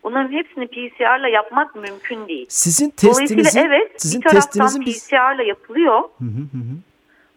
Bunların 0.05 0.33
hepsini 0.33 0.67
PCR'la 0.67 1.29
yapmak 1.29 1.75
mümkün 1.75 2.29
değil. 2.29 2.47
Sizin 2.49 2.91
testinizin 2.91 3.61
evet 3.61 3.93
sizin 3.97 4.21
bir 4.23 4.29
taraftan 4.29 4.81
biz 4.87 5.09
PCR'la 5.09 5.43
yapılıyor 5.43 6.01
Hı 6.01 6.25
hı 6.25 6.43
hı 6.53 6.59
hı. 6.59 6.77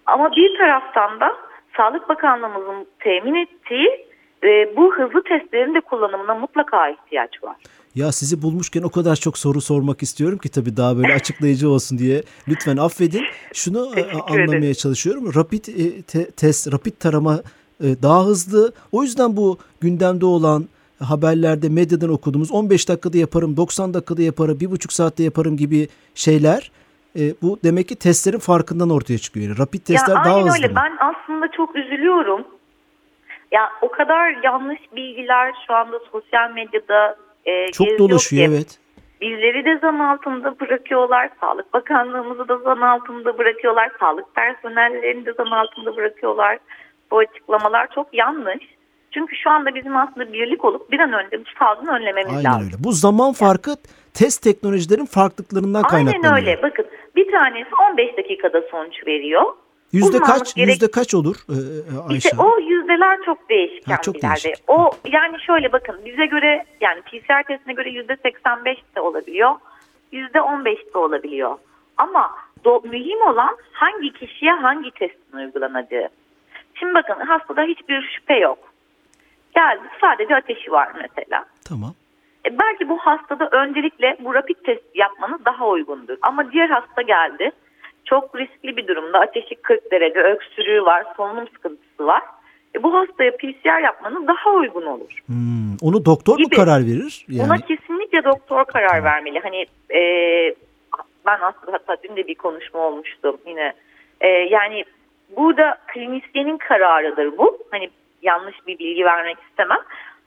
ama 0.06 0.32
bir 0.32 0.58
taraftan 0.58 1.20
da 1.20 1.32
Sağlık 1.78 2.10
Bakanlığımızın 2.10 2.88
temin 3.00 3.36
ettiği 3.36 4.08
e, 4.44 4.78
bu 4.78 4.96
hızlı 4.96 5.24
testlerin 5.24 5.76
de 5.76 5.82
kullanımına 5.82 6.36
mutlaka 6.36 6.90
ihtiyaç 6.90 7.44
var. 7.44 7.56
Ya 7.96 8.12
sizi 8.12 8.42
bulmuşken 8.42 8.84
o 8.84 8.90
kadar 8.90 9.16
çok 9.16 9.38
soru 9.38 9.62
sormak 9.62 10.04
istiyorum 10.04 10.38
ki 10.38 10.50
tabii 10.50 10.78
daha 10.78 10.98
böyle 10.98 11.14
açıklayıcı 11.14 11.70
olsun 11.70 11.98
diye. 11.98 12.24
Lütfen 12.48 12.78
affedin. 12.78 13.24
Şunu 13.54 13.92
e, 13.96 14.12
anlamaya 14.12 14.58
ederim. 14.58 14.74
çalışıyorum. 14.74 15.36
Rapid 15.36 15.66
e, 15.68 16.02
te- 16.02 16.32
test, 16.32 16.74
rapid 16.74 16.94
tarama 17.00 17.42
e, 17.84 18.02
daha 18.02 18.26
hızlı. 18.26 18.74
O 18.92 19.04
yüzden 19.04 19.38
bu 19.38 19.58
gündemde 19.82 20.26
olan 20.26 20.66
haberlerde 21.10 21.70
medyadan 21.70 22.10
okuduğumuz 22.10 22.52
15 22.52 22.90
dakikada 22.90 23.18
yaparım, 23.18 23.58
90 23.58 23.94
dakikada 23.94 24.22
yaparım, 24.22 24.58
1,5 24.58 24.94
saatte 24.94 25.24
yaparım 25.24 25.58
gibi 25.58 25.88
şeyler 26.16 26.72
e, 27.20 27.22
bu 27.42 27.60
demek 27.64 27.88
ki 27.88 27.96
testlerin 27.96 28.40
farkından 28.40 28.90
ortaya 28.90 29.18
çıkıyor. 29.18 29.48
Yani 29.48 29.58
rapid 29.58 29.82
testler 29.86 30.16
ya 30.16 30.26
daha 30.26 30.36
aynen 30.36 30.48
hızlı. 30.48 30.58
öyle. 30.58 30.68
mı? 30.68 30.74
Ben 30.76 30.98
aslında 31.00 31.52
çok 31.52 31.76
üzülüyorum. 31.76 32.48
Ya 33.52 33.70
o 33.82 33.92
kadar 33.92 34.44
yanlış 34.44 34.80
bilgiler 34.96 35.54
şu 35.68 35.74
anda 35.74 36.00
sosyal 36.12 36.52
medyada 36.52 37.18
e, 37.46 37.72
Çok 37.72 38.00
dolaşıyor 38.00 38.48
ki 38.48 38.54
evet. 38.54 38.80
Bizleri 39.22 39.66
de 39.66 39.80
zan 39.82 40.00
altında 40.00 40.60
bırakıyorlar. 40.60 41.30
Sağlık 41.42 41.74
Bakanlığımızı 41.74 42.48
da 42.48 42.58
zan 42.58 42.82
altında 42.82 43.38
bırakıyorlar. 43.38 43.92
Sağlık 44.00 44.36
personellerini 44.36 45.26
de 45.26 45.34
zan 45.34 45.52
altında 45.52 45.96
bırakıyorlar. 45.96 46.60
Bu 47.12 47.18
açıklamalar 47.18 47.88
çok 47.96 48.08
yanlış. 48.14 48.64
Çünkü 49.14 49.36
şu 49.36 49.50
anda 49.50 49.76
bizim 49.76 49.98
aslında 49.98 50.34
birlik 50.34 50.66
olup 50.66 50.92
bir 50.92 51.00
an 51.00 51.14
önce 51.14 51.40
bu 51.40 51.44
salgını 51.60 51.92
önlememiz 51.92 52.38
Aynen 52.38 52.44
lazım. 52.44 52.64
öyle. 52.66 52.84
Bu 52.84 52.92
zaman 52.92 53.34
farkı 53.34 53.76
test 54.14 54.44
teknolojilerin 54.44 55.06
farklılıklarından 55.06 55.84
kaynaklanıyor. 55.84 56.34
Aynen 56.34 56.48
öyle. 56.48 56.62
Bakın 56.62 56.86
bir 57.16 57.32
tanesi 57.32 57.70
15 57.92 58.18
dakikada 58.18 58.62
sonuç 58.72 59.08
veriyor. 59.08 59.44
Yüzde 59.92 60.08
Uzmanlık 60.08 60.26
kaç? 60.40 60.56
gerek- 60.56 60.70
Yüzde 60.70 60.92
kaç 60.92 61.14
olur 61.16 61.36
e, 61.50 61.54
e, 61.54 62.00
Ayşe? 62.10 62.18
İşte 62.18 62.38
o 62.44 62.60
yüzdeler 62.60 63.20
çok 63.26 63.50
değişken 63.50 63.96
Ha, 63.96 64.02
çok 64.02 64.16
yerde. 64.24 64.44
değişik. 64.44 64.64
O 64.68 64.92
yani 65.12 65.40
şöyle 65.42 65.72
bakın 65.72 65.96
bize 66.06 66.26
göre 66.26 66.66
yani 66.82 67.02
PCR 67.02 67.44
testine 67.48 67.74
göre 67.74 67.90
yüzde 67.90 68.18
85 68.24 68.78
de 68.96 69.02
olabiliyor. 69.02 69.52
Yüzde 70.12 70.42
15 70.42 70.78
de 70.94 70.98
olabiliyor. 70.98 71.58
Ama 71.98 72.32
do- 72.66 72.88
mühim 72.90 73.22
olan 73.22 73.58
hangi 73.72 74.14
kişiye 74.14 74.52
hangi 74.52 74.92
testin 74.92 75.38
uygulanacağı. 75.38 76.10
Şimdi 76.74 76.94
bakın 76.94 77.26
hastada 77.26 77.62
hiçbir 77.64 78.02
şüphe 78.02 78.34
yok. 78.40 78.73
Geldi 79.56 79.82
sadece 80.02 80.36
ateşi 80.36 80.72
var 80.72 80.90
mesela. 81.02 81.46
Tamam. 81.70 81.94
E, 82.46 82.60
belki 82.60 82.90
bu 82.90 82.98
hastada 82.98 83.50
öncelikle 83.52 84.18
bu 84.20 84.34
rapid 84.34 84.56
test 84.66 84.96
yapmanız 84.96 85.46
daha 85.46 85.68
uygundur. 85.68 86.18
Ama 86.22 86.52
diğer 86.52 86.70
hasta 86.70 87.02
geldi. 87.02 87.52
Çok 88.06 88.36
riskli 88.36 88.78
bir 88.78 88.88
durumda. 88.88 89.20
Ateşi 89.20 89.56
40 89.56 89.92
derece, 89.92 90.20
öksürüğü 90.20 90.86
var, 90.86 91.06
solunum 91.18 91.48
sıkıntısı 91.48 92.06
var. 92.08 92.22
E, 92.76 92.84
bu 92.84 92.94
hastaya 92.94 93.32
PCR 93.38 93.84
yapmanız 93.84 94.28
daha 94.28 94.52
uygun 94.52 94.86
olur. 94.86 95.20
Hmm, 95.26 95.76
onu 95.82 96.06
doktor 96.06 96.34
mu 96.34 96.44
Gibi. 96.46 96.56
karar 96.56 96.80
verir? 96.80 97.26
Yani 97.30 97.50
Buna 97.50 97.58
kesinlikle 97.58 98.24
doktor 98.24 98.66
karar 98.66 99.04
vermeli. 99.04 99.40
Hani 99.40 99.66
e, 99.96 100.02
ben 101.26 101.40
aslında 101.42 101.72
hatta 101.74 101.96
dün 102.04 102.16
de 102.16 102.28
bir 102.28 102.36
konuşma 102.36 102.80
olmuştu 102.80 103.38
yine. 103.48 103.74
E, 104.22 104.28
yani 104.28 104.86
burada 105.38 105.78
klinisyenin 105.88 106.58
kararıdır 106.58 107.38
bu. 107.38 107.58
Hani 107.72 107.90
yanlış 108.24 108.56
bir 108.68 108.80
bilgi 108.80 109.06
vermek 109.06 109.38
istemem. 109.50 109.80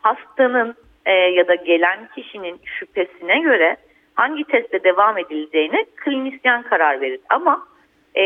Hastanın 0.02 0.74
e, 1.06 1.12
ya 1.12 1.48
da 1.48 1.54
gelen 1.54 2.08
kişinin 2.14 2.60
şüphesine 2.64 3.40
göre 3.40 3.76
hangi 4.14 4.44
testte 4.44 4.84
devam 4.84 5.18
edileceğine 5.18 5.84
klinisyen 5.96 6.62
karar 6.62 7.00
verir. 7.00 7.20
Ama 7.28 7.66
e, 8.14 8.22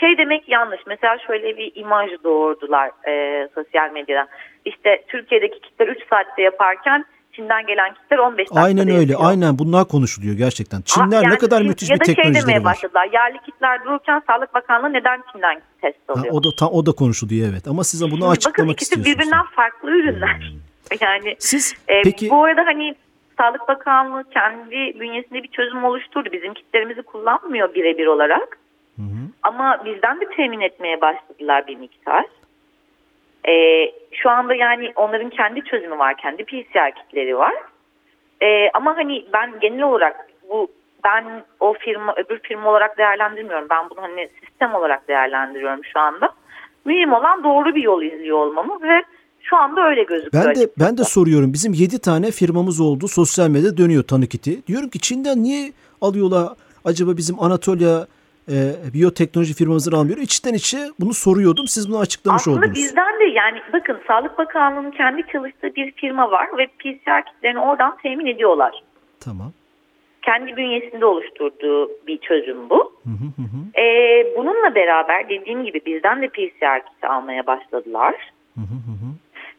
şey 0.00 0.18
demek 0.18 0.48
yanlış. 0.48 0.80
Mesela 0.86 1.18
şöyle 1.18 1.56
bir 1.56 1.72
imaj 1.74 2.10
doğurdular 2.24 2.90
e, 3.08 3.48
sosyal 3.54 3.92
medyadan. 3.92 4.28
İşte 4.64 5.04
Türkiye'deki 5.08 5.60
kitler 5.60 5.88
3 5.88 6.08
saatte 6.10 6.42
yaparken 6.42 7.04
Çin'den 7.32 7.66
gelen 7.66 7.94
kitler 7.94 8.18
15 8.18 8.38
dakikada 8.38 8.60
Aynen 8.64 8.88
öyle. 8.88 8.98
yapıyor. 9.12 9.20
Aynen 9.22 9.58
bunlar 9.58 9.88
konuşuluyor 9.88 10.34
gerçekten. 10.34 10.82
Çinler 10.82 11.16
Aa, 11.16 11.20
ne 11.20 11.26
yani 11.26 11.38
kadar 11.38 11.60
Çin- 11.60 11.66
müthiş 11.68 11.90
ya 11.90 11.94
bir 11.96 12.00
da 12.00 12.04
şey 12.04 12.14
teknolojileri 12.14 12.46
demeye 12.46 12.58
var. 12.58 12.64
başladılar. 12.64 13.08
Yerli 13.12 13.38
kitler 13.46 13.84
dururken 13.84 14.22
Sağlık 14.26 14.54
Bakanlığı 14.54 14.92
neden 14.92 15.22
Çin'den 15.32 15.62
test 15.80 15.98
Ha, 16.08 16.12
alıyor? 16.12 16.34
o 16.34 16.44
da 16.44 16.48
tam 16.58 16.68
o 16.72 16.86
da 16.86 16.92
konuşuluyor 16.92 17.48
evet. 17.52 17.68
Ama 17.68 17.84
siz 17.84 18.02
bunu 18.02 18.10
Şimdi 18.10 18.26
açıklamak 18.26 18.58
bakın 18.58 18.72
ikisi 18.72 18.84
istiyorsunuz. 18.94 19.16
birbirinden 19.18 19.44
farklı 19.56 19.90
ürünler. 19.90 20.52
Yani 21.00 21.36
Siz 21.38 21.74
e, 21.88 22.02
peki 22.02 22.30
bu 22.30 22.44
arada 22.44 22.60
hani 22.66 22.94
Sağlık 23.38 23.68
Bakanlığı 23.68 24.24
kendi 24.30 25.00
bünyesinde 25.00 25.42
bir 25.42 25.48
çözüm 25.48 25.84
oluşturdu. 25.84 26.28
Bizim 26.32 26.54
kitlerimizi 26.54 27.02
kullanmıyor 27.02 27.74
birebir 27.74 28.06
olarak. 28.06 28.58
Hı 28.96 29.02
hı. 29.02 29.22
Ama 29.42 29.82
bizden 29.84 30.20
de 30.20 30.24
temin 30.36 30.60
etmeye 30.60 31.00
başladılar 31.00 31.66
bir 31.66 31.76
miktar. 31.76 32.24
E, 33.48 33.86
şu 34.12 34.30
anda 34.30 34.54
yani 34.54 34.92
onların 34.96 35.30
kendi 35.30 35.64
çözümü 35.64 35.98
var, 35.98 36.16
kendi 36.16 36.44
PCR 36.44 36.94
kitleri 36.94 37.38
var. 37.38 37.54
E, 38.42 38.70
ama 38.74 38.96
hani 38.96 39.24
ben 39.32 39.60
genel 39.60 39.82
olarak 39.82 40.26
bu 40.50 40.70
ben 41.04 41.24
o 41.60 41.72
firma 41.72 42.14
öbür 42.16 42.38
firma 42.38 42.70
olarak 42.70 42.98
değerlendirmiyorum. 42.98 43.66
Ben 43.70 43.90
bunu 43.90 44.02
hani 44.02 44.28
sistem 44.40 44.74
olarak 44.74 45.08
değerlendiriyorum 45.08 45.84
şu 45.84 46.00
anda. 46.00 46.30
Mühim 46.84 47.12
olan 47.12 47.44
doğru 47.44 47.74
bir 47.74 47.82
yol 47.82 48.02
izliyor 48.02 48.38
olmamız 48.38 48.82
ve 48.82 49.02
şu 49.40 49.56
anda 49.56 49.88
öyle 49.88 50.02
gözüküyor. 50.02 50.44
ben 50.44 50.54
de 50.54 50.60
ben 50.60 50.84
de 50.84 50.84
açıkçası. 50.84 51.10
soruyorum. 51.10 51.52
Bizim 51.52 51.72
7 51.72 52.00
tane 52.00 52.30
firmamız 52.30 52.80
oldu. 52.80 53.08
Sosyal 53.08 53.48
medyada 53.48 53.76
dönüyor 53.76 54.02
tanı 54.02 54.26
kiti. 54.26 54.66
Diyorum 54.66 54.88
ki 54.88 55.00
Çin'den 55.00 55.42
niye 55.42 55.72
alıyorlar 56.00 56.48
acaba 56.84 57.16
bizim 57.16 57.42
Anatolia 57.42 58.06
e, 58.48 58.54
biyoteknoloji 58.94 59.54
firmamızdan 59.54 59.98
almıyor? 59.98 60.18
İçten 60.18 60.54
içe 60.54 60.78
bunu 61.00 61.14
soruyordum. 61.14 61.66
Siz 61.66 61.88
bunu 61.88 61.98
açıklamış 61.98 62.42
Aslında 62.42 62.58
oldunuz. 62.58 62.74
bizden 62.74 63.20
de 63.20 63.24
yani 63.24 63.58
bakın 63.72 63.98
Sağlık 64.06 64.38
Bakanlığı'nın 64.38 64.90
kendi 64.90 65.22
çalıştığı 65.32 65.74
bir 65.74 65.92
firma 65.92 66.30
var 66.30 66.48
ve 66.58 66.66
PCR 66.66 67.24
kitlerini 67.26 67.60
oradan 67.60 67.96
temin 68.02 68.26
ediyorlar. 68.26 68.82
Tamam. 69.20 69.52
Kendi 70.22 70.56
bünyesinde 70.56 71.06
oluşturduğu 71.06 71.90
bir 72.06 72.18
çözüm 72.18 72.70
bu. 72.70 72.92
Hı 73.04 73.10
hı 73.10 73.42
hı. 73.42 73.82
Ee, 73.82 74.26
bununla 74.36 74.74
beraber 74.74 75.28
dediğim 75.28 75.64
gibi 75.64 75.80
bizden 75.86 76.22
de 76.22 76.28
PCR 76.28 76.86
kiti 76.86 77.08
almaya 77.08 77.46
başladılar. 77.46 78.14
Hı 78.54 78.60
hı 78.60 78.64
hı. 78.64 79.11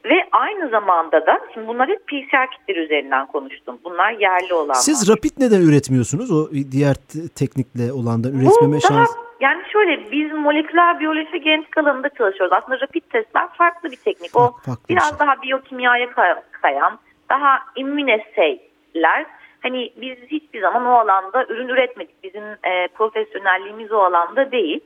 Ve 0.05 0.27
aynı 0.31 0.69
zamanda 0.69 1.25
da 1.25 1.39
şimdi 1.53 1.67
bunlar 1.67 1.89
hep 1.89 2.07
PCR 2.07 2.51
kitleri 2.51 2.79
üzerinden 2.79 3.25
konuştum. 3.27 3.79
Bunlar 3.83 4.11
yerli 4.11 4.53
olanlar. 4.53 4.73
Siz 4.73 5.09
rapid 5.09 5.31
neden 5.39 5.61
üretmiyorsunuz? 5.61 6.31
O 6.31 6.49
diğer 6.71 6.93
te- 6.93 7.27
teknikle 7.35 7.93
olandan 7.93 8.31
üretmeme 8.33 8.77
Bu 8.77 8.81
daha, 8.89 9.05
şans. 9.05 9.09
yani 9.39 9.63
şöyle 9.73 10.11
biz 10.11 10.31
moleküler 10.33 10.99
biyoloji 10.99 11.41
genetik 11.41 11.77
alanında 11.77 12.09
çalışıyoruz. 12.09 12.57
Aslında 12.61 12.79
rapid 12.79 13.01
testler 13.11 13.47
farklı 13.57 13.91
bir 13.91 13.95
teknik. 13.97 14.35
O 14.35 14.39
Farklı- 14.39 14.61
farklı 14.65 14.83
bir 14.89 14.95
biraz 14.95 15.09
şey. 15.09 15.19
daha 15.19 15.41
biyokimyaya 15.41 16.11
kay- 16.11 16.41
kayan, 16.61 16.99
daha 17.29 17.59
immuneseyler. 17.75 19.25
Hani 19.61 19.93
biz 20.01 20.17
hiçbir 20.27 20.61
zaman 20.61 20.85
o 20.85 20.91
alanda 20.93 21.45
ürün 21.49 21.67
üretmedik. 21.67 22.23
Bizim 22.23 22.43
e, 22.43 22.87
profesyonelliğimiz 22.87 23.91
o 23.91 23.97
alanda 23.97 24.51
değil. 24.51 24.79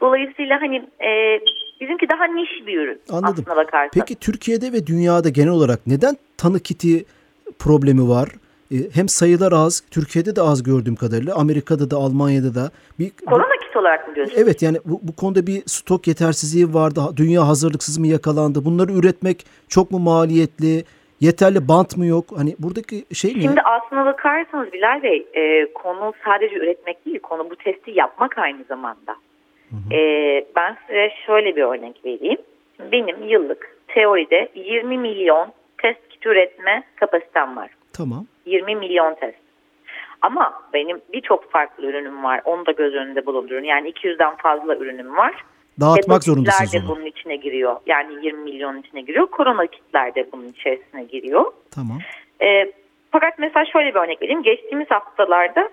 Dolayısıyla 0.00 0.60
hani 0.60 0.76
e, 1.00 1.40
bizimki 1.80 2.08
daha 2.08 2.24
niş 2.24 2.66
bir 2.66 2.78
ürün 2.80 3.00
Anladım. 3.10 3.44
aslına 3.48 3.56
bakarsan. 3.56 3.90
Peki 3.94 4.14
Türkiye'de 4.14 4.72
ve 4.72 4.86
dünyada 4.86 5.28
genel 5.28 5.50
olarak 5.50 5.86
neden 5.86 6.16
tanı 6.36 6.60
kiti 6.60 7.04
problemi 7.58 8.08
var? 8.08 8.28
E, 8.72 8.76
Hem 8.94 9.08
sayılar 9.08 9.52
az, 9.52 9.82
Türkiye'de 9.90 10.36
de 10.36 10.42
az 10.42 10.62
gördüğüm 10.62 10.96
kadarıyla, 10.96 11.34
Amerika'da 11.34 11.90
da, 11.90 11.96
Almanya'da 11.96 12.54
da. 12.54 12.70
Bir, 12.98 13.10
Korona 13.26 13.56
kit 13.66 13.76
olarak 13.76 14.08
mı 14.08 14.14
diyorsun? 14.14 14.34
Evet 14.36 14.62
yani 14.62 14.78
bu, 14.84 15.00
bu 15.02 15.16
konuda 15.16 15.46
bir 15.46 15.62
stok 15.66 16.06
yetersizliği 16.06 16.74
vardı. 16.74 17.00
Dünya 17.16 17.48
hazırlıksız 17.48 17.98
mı 17.98 18.06
yakalandı? 18.06 18.64
Bunları 18.64 18.92
üretmek 18.92 19.46
çok 19.68 19.90
mu 19.90 19.98
maliyetli? 19.98 20.84
Yeterli 21.20 21.68
bant 21.68 21.96
mı 21.96 22.06
yok? 22.06 22.24
Hani 22.36 22.56
buradaki 22.58 23.04
şey 23.14 23.36
ne? 23.36 23.42
Şimdi 23.42 23.60
aslına 23.60 24.06
bakarsanız 24.06 24.72
Bilal 24.72 25.02
Bey 25.02 25.26
e, 25.34 25.72
konu 25.72 26.12
sadece 26.24 26.56
üretmek 26.56 27.06
değil 27.06 27.18
konu 27.18 27.50
bu 27.50 27.56
testi 27.56 27.90
yapmak 27.90 28.38
aynı 28.38 28.64
zamanda. 28.68 29.16
E, 29.92 29.98
ben 30.56 30.76
size 30.86 31.10
şöyle 31.26 31.56
bir 31.56 31.62
örnek 31.62 32.04
vereyim. 32.04 32.38
Benim 32.92 33.28
yıllık 33.28 33.76
teoride 33.88 34.48
20 34.54 34.98
milyon 34.98 35.52
test 35.82 36.08
kit 36.08 36.26
üretme 36.26 36.82
kapasitem 36.96 37.56
var. 37.56 37.70
Tamam. 37.92 38.26
20 38.46 38.76
milyon 38.76 39.14
test. 39.14 39.38
Ama 40.22 40.62
benim 40.72 41.00
birçok 41.12 41.50
farklı 41.50 41.86
ürünüm 41.86 42.24
var. 42.24 42.40
Onu 42.44 42.66
da 42.66 42.72
göz 42.72 42.94
önünde 42.94 43.26
bulundurun. 43.26 43.64
Yani 43.64 43.90
200'den 43.90 44.36
fazla 44.36 44.76
ürünüm 44.76 45.16
var. 45.16 45.44
Dağıtmak 45.80 46.24
zorundasınız 46.24 46.72
de 46.72 46.78
onu. 46.78 46.88
bunun 46.88 47.06
içine 47.06 47.36
giriyor. 47.36 47.76
Yani 47.86 48.26
20 48.26 48.42
milyonun 48.42 48.78
içine 48.78 49.00
giriyor. 49.00 49.26
Korona 49.26 49.66
kitler 49.66 50.14
de 50.14 50.32
bunun 50.32 50.48
içerisine 50.48 51.04
giriyor. 51.04 51.44
Tamam. 51.74 51.98
E, 52.42 52.72
fakat 53.10 53.38
mesela 53.38 53.66
şöyle 53.66 53.94
bir 53.94 54.00
örnek 54.00 54.22
vereyim. 54.22 54.42
Geçtiğimiz 54.42 54.90
haftalarda 54.90 55.68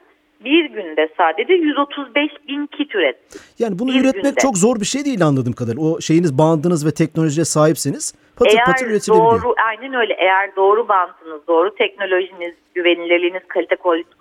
bir 0.45 0.65
günde 0.65 1.09
sadece 1.17 1.53
135 1.53 2.31
bin 2.47 2.67
kit 2.67 2.95
ürettik. 2.95 3.41
Yani 3.59 3.79
bunu 3.79 3.89
Bir 3.93 4.01
üretmek 4.01 4.23
günde. 4.23 4.35
çok 4.41 4.57
zor 4.57 4.79
bir 4.79 4.85
şey 4.85 5.05
değil 5.05 5.21
anladığım 5.25 5.53
kadarıyla. 5.53 5.83
O 5.83 6.01
şeyiniz 6.01 6.37
bandınız 6.37 6.85
ve 6.85 6.91
teknolojiye 6.91 7.45
sahipseniz 7.45 8.13
patır 8.35 8.57
patır 8.65 8.85
Eğer 8.85 8.91
üretilebiliyor. 8.91 9.41
doğru, 9.43 9.55
aynen 9.67 9.93
öyle. 9.93 10.13
Eğer 10.13 10.55
doğru 10.55 10.87
bantınız, 10.87 11.41
doğru 11.47 11.75
teknolojiniz, 11.75 12.53
güvenilirliğiniz, 12.75 13.41
kalite 13.47 13.75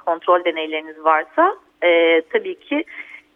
kontrol 0.07 0.45
deneyleriniz 0.45 1.05
varsa 1.05 1.55
e, 1.85 2.21
tabii 2.33 2.55
ki 2.55 2.85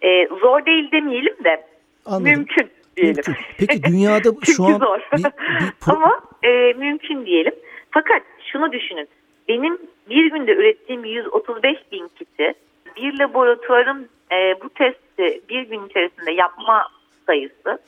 e, 0.02 0.26
zor 0.26 0.66
değil 0.66 0.90
demeyelim 0.92 1.34
de 1.44 1.64
Anladım. 2.06 2.24
mümkün 2.24 2.68
diyelim. 2.96 3.14
Mümkün. 3.26 3.34
Peki 3.58 3.82
dünyada 3.82 4.28
şu 4.56 4.64
an 4.64 4.78
zor. 4.78 4.98
bir, 5.12 5.18
bir 5.18 5.22
pro- 5.80 5.92
Ama 5.92 6.20
e, 6.42 6.72
mümkün 6.72 7.26
diyelim. 7.26 7.54
Fakat 7.90 8.22
şunu 8.52 8.72
düşünün. 8.72 9.08
Benim 9.48 9.78
bir 10.10 10.30
günde 10.30 10.52
ürettiğim 10.52 11.04
135 11.04 11.76
bin 11.92 12.08
kiti 12.18 12.52
bir 13.02 13.18
laboratuvarın 13.18 14.08
e, 14.32 14.60
bu 14.64 14.68
testi 14.68 15.40
bir 15.48 15.62
gün 15.62 15.86
içerisinde 15.86 16.32
yapma 16.32 16.86
sayısı 17.26 17.78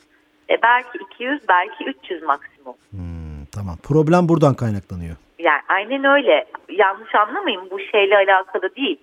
e, 0.50 0.62
belki 0.62 0.98
200 1.12 1.40
belki 1.48 1.84
300 1.84 2.22
maksimum. 2.22 2.74
Hmm, 2.90 3.44
tamam. 3.54 3.76
Problem 3.82 4.28
buradan 4.28 4.54
kaynaklanıyor. 4.54 5.16
Yani 5.38 5.60
aynen 5.68 6.04
öyle. 6.04 6.46
Yanlış 6.68 7.14
anlamayın 7.14 7.62
bu 7.70 7.78
şeyle 7.80 8.16
alakalı 8.16 8.76
değil. 8.76 8.98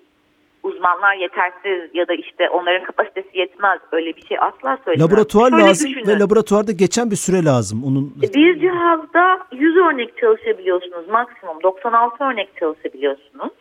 Uzmanlar 0.62 1.14
yetersiz 1.14 1.90
ya 1.94 2.08
da 2.08 2.14
işte 2.14 2.48
onların 2.50 2.84
kapasitesi 2.84 3.38
yetmez. 3.38 3.78
Öyle 3.92 4.16
bir 4.16 4.26
şey 4.26 4.38
asla 4.40 4.78
söylemem. 4.84 5.10
Laboratuvar 5.10 5.50
Şöyle 5.50 5.62
lazım 5.64 5.90
düşünün. 5.90 6.06
ve 6.06 6.18
laboratuvarda 6.18 6.72
geçen 6.72 7.10
bir 7.10 7.16
süre 7.16 7.44
lazım. 7.44 7.84
Onun 7.84 8.14
Bir 8.22 8.60
cihazda 8.60 9.38
100 9.52 9.76
örnek 9.76 10.18
çalışabiliyorsunuz 10.18 11.08
maksimum 11.08 11.62
96 11.62 12.24
örnek 12.24 12.56
çalışabiliyorsunuz. 12.60 13.52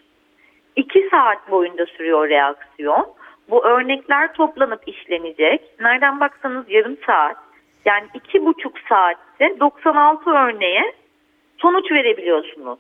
2 0.78 1.08
saat 1.12 1.52
boyunca 1.52 1.86
sürüyor 1.86 2.30
reaksiyon. 2.30 3.08
Bu 3.50 3.66
örnekler 3.66 4.34
toplanıp 4.34 4.82
işlenecek. 4.88 5.62
Nereden 5.80 6.20
baksanız 6.20 6.66
yarım 6.70 6.98
saat. 7.06 7.38
Yani 7.86 8.08
iki 8.14 8.46
buçuk 8.46 8.80
saatte 8.90 9.60
96 9.60 10.30
örneğe 10.30 10.94
sonuç 11.58 11.92
verebiliyorsunuz. 11.92 12.80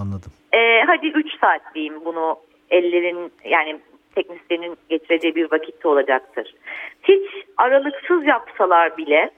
anladım. 0.00 0.32
Ee, 0.52 0.82
hadi 0.86 1.06
3 1.06 1.38
saat 1.40 1.74
diyeyim 1.74 2.04
bunu 2.04 2.36
ellerin 2.70 3.32
yani 3.44 3.80
teknisyenin 4.14 4.76
geçireceği 4.88 5.34
bir 5.34 5.52
vakitte 5.52 5.88
olacaktır. 5.88 6.54
Hiç 7.02 7.30
aralıksız 7.56 8.26
yapsalar 8.26 8.96
bile 8.96 9.30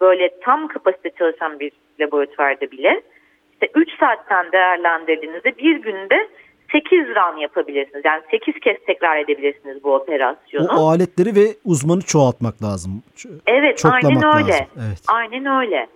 böyle 0.00 0.40
tam 0.40 0.68
kapasite 0.68 1.10
çalışan 1.10 1.60
bir 1.60 1.72
laboratuvarda 2.00 2.70
bile 2.70 3.02
işte 3.52 3.68
3 3.74 3.98
saatten 4.00 4.52
değerlendirdiğinizde 4.52 5.58
bir 5.58 5.76
günde 5.76 6.28
8 6.76 7.08
run 7.08 7.36
yapabilirsiniz. 7.36 8.02
Yani 8.04 8.22
8 8.30 8.54
kez 8.60 8.76
tekrar 8.86 9.16
edebilirsiniz 9.18 9.84
bu 9.84 9.94
operasyonu. 9.94 10.68
O 10.80 10.88
aletleri 10.88 11.34
ve 11.34 11.46
uzmanı 11.64 12.02
çoğaltmak 12.02 12.62
lazım. 12.62 13.02
Evet 13.46 13.78
çoklamak 13.78 14.04
aynen 14.04 14.36
öyle. 14.36 14.52
lazım. 14.52 14.66
Evet. 14.88 15.02
Aynen 15.08 15.46
öyle. 15.60 15.86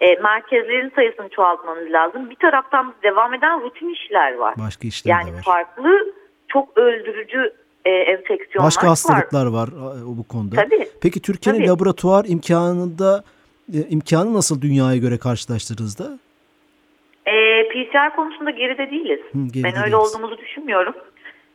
E, 0.00 0.14
merkezlerin 0.14 0.92
sayısını 0.94 1.28
çoğaltmanız 1.28 1.90
lazım. 1.92 2.30
Bir 2.30 2.36
taraftan 2.36 2.94
devam 3.02 3.34
eden 3.34 3.60
rutin 3.60 3.94
işler 3.94 4.34
var. 4.34 4.54
Başka 4.58 4.88
işler 4.88 5.10
Yani 5.10 5.32
de 5.32 5.36
var. 5.36 5.42
farklı 5.42 6.14
çok 6.48 6.78
öldürücü 6.78 7.52
e, 7.84 7.90
enfeksiyonlar 7.90 8.66
Başka 8.66 8.82
var. 8.82 8.88
hastalıklar 8.88 9.46
var 9.46 9.68
a, 9.68 10.06
bu 10.18 10.28
konuda. 10.28 10.56
Tabii. 10.56 10.88
Peki 11.02 11.22
Türkiye'nin 11.22 11.68
laboratuvar 11.68 12.24
imkanında 12.28 13.24
e, 13.74 13.78
imkanı 13.88 14.34
nasıl 14.34 14.60
dünyaya 14.62 14.96
göre 14.96 15.18
karşılaştırdığınızda? 15.18 16.18
PCR 17.84 18.16
konusunda 18.16 18.50
geride 18.50 18.90
değiliz. 18.90 19.20
Hı, 19.20 19.38
geride 19.52 19.64
ben 19.64 19.76
öyle 19.76 19.92
değiliz. 19.92 19.94
olduğumuzu 19.94 20.38
düşünmüyorum. 20.38 20.94